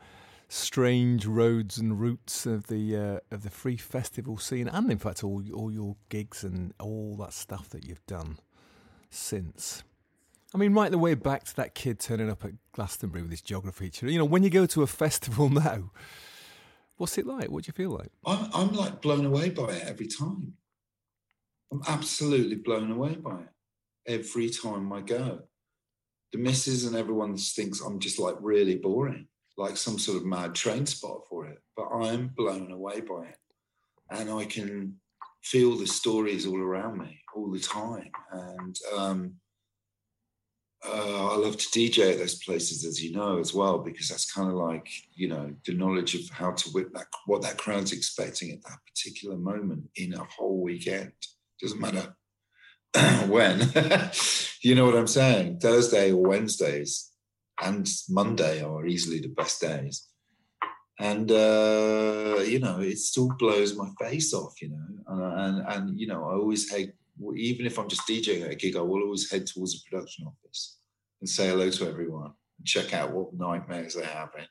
[0.48, 5.22] strange roads and routes of the uh, of the free festival scene, and in fact,
[5.22, 8.38] all all your gigs and all that stuff that you've done
[9.10, 9.82] since.
[10.52, 13.40] I mean, right the way back to that kid turning up at Glastonbury with his
[13.40, 14.10] geography teacher.
[14.10, 15.90] You know, when you go to a festival now,
[17.00, 17.50] what's it like?
[17.50, 18.12] What do you feel like?
[18.26, 20.52] I'm, I'm like blown away by it every time.
[21.72, 23.48] I'm absolutely blown away by it
[24.06, 25.40] every time I go.
[26.32, 30.54] The missus and everyone thinks I'm just like really boring, like some sort of mad
[30.54, 31.58] train spot for it.
[31.74, 33.38] But I'm blown away by it.
[34.10, 34.96] And I can
[35.42, 38.10] feel the stories all around me all the time.
[38.30, 39.34] And um,
[40.86, 44.32] uh, I love to DJ at those places, as you know, as well, because that's
[44.32, 47.92] kind of like you know the knowledge of how to whip that what that crowd's
[47.92, 51.12] expecting at that particular moment in a whole weekend.
[51.60, 52.16] Doesn't matter
[53.28, 53.60] when,
[54.62, 55.58] you know what I'm saying.
[55.58, 57.10] Thursday or Wednesdays
[57.60, 60.08] and Monday are easily the best days,
[60.98, 66.00] and uh, you know it still blows my face off, you know, and and, and
[66.00, 66.92] you know I always hate
[67.36, 70.26] even if I'm just DJing at a gig, I will always head towards the production
[70.26, 70.78] office
[71.20, 74.46] and say hello to everyone and check out what nightmares they're having.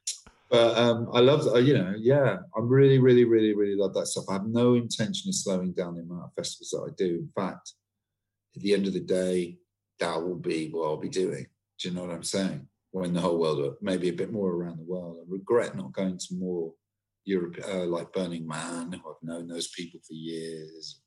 [0.50, 4.08] But um, I love, uh, you know, yeah, I really, really, really, really love that
[4.08, 4.26] stuff.
[4.30, 7.20] I have no intention of slowing down the amount of festivals that I do.
[7.20, 7.74] In fact,
[8.56, 9.58] at the end of the day,
[10.00, 11.46] that will be what I'll be doing.
[11.80, 12.68] Do you know what I'm saying?
[12.92, 15.18] When the whole world, maybe a bit more around the world.
[15.20, 16.74] I regret not going to more
[17.26, 18.96] Europe, uh, like Burning Man.
[18.96, 21.02] I've known those people for years.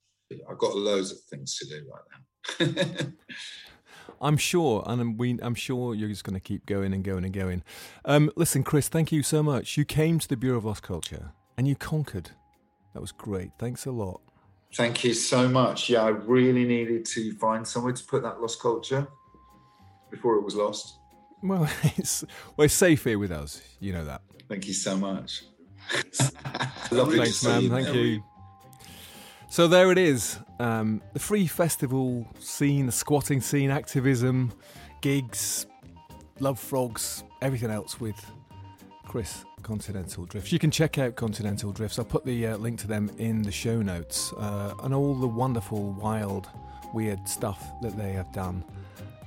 [0.49, 3.07] I've got loads of things to do right now.
[4.21, 7.25] I'm sure, and I'm, we, I'm sure you're just going to keep going and going
[7.25, 7.65] and going.
[8.05, 9.77] Um, listen, Chris, thank you so much.
[9.77, 12.31] You came to the Bureau of Lost Culture and you conquered.
[12.95, 13.51] That was great.
[13.59, 14.21] Thanks a lot.
[14.75, 15.91] Thank you so much.
[15.91, 19.07] Yeah, I really needed to find somewhere to put that lost culture
[20.11, 20.99] before it was lost.
[21.43, 22.25] Well, it's,
[22.57, 23.61] well, it's safe here with us.
[23.81, 24.23] You know that.
[24.49, 25.45] Thank you so much.
[25.91, 27.69] Thanks, man.
[27.69, 28.23] Thank you.
[29.53, 30.39] So there it is.
[30.61, 34.51] Um, the free festival scene, the squatting scene, activism,
[35.03, 35.67] gigs,
[36.41, 38.17] love frogs, everything else with
[39.07, 40.53] Chris Continental Drifts.
[40.53, 41.99] You can check out Continental Drifts.
[41.99, 45.29] I'll put the uh, link to them in the show notes uh, and all the
[45.29, 46.49] wonderful, wild,
[46.95, 48.65] weird stuff that they have done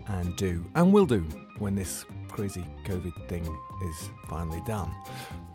[0.08, 1.22] and do and will do
[1.60, 4.92] when this crazy COVID thing is finally done.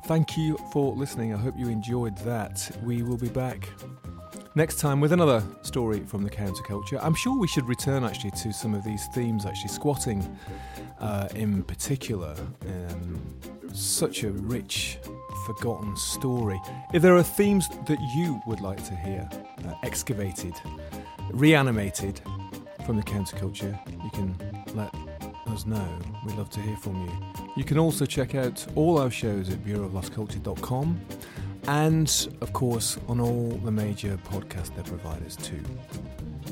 [0.06, 1.34] Thank you for listening.
[1.34, 2.70] I hope you enjoyed that.
[2.84, 3.68] We will be back
[4.54, 6.98] next time with another story from the counterculture.
[7.02, 10.38] I'm sure we should return actually to some of these themes, actually, squatting
[11.00, 12.34] uh, in particular.
[12.66, 13.20] Um,
[13.72, 14.98] such a rich,
[15.46, 16.60] forgotten story.
[16.92, 19.28] If there are themes that you would like to hear
[19.64, 20.54] uh, excavated,
[21.30, 22.20] reanimated
[22.84, 24.34] from the counterculture, you can
[24.74, 24.92] let
[25.46, 25.98] us know.
[26.26, 27.12] We'd love to hear from you.
[27.56, 31.00] You can also check out all our shows at bureauoflostculture.com
[31.66, 35.62] and, of course, on all the major podcast providers too.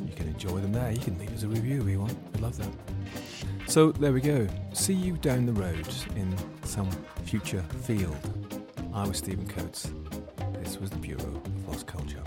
[0.06, 0.92] You can enjoy them there.
[0.92, 2.16] You can leave us a review if you want.
[2.34, 2.68] We love that.
[3.66, 4.46] So there we go.
[4.72, 6.34] See you down the road in
[6.64, 6.90] some
[7.24, 8.16] future field.
[8.94, 9.90] I was Stephen Coates.
[10.62, 12.22] This was the Bureau of Lost Culture.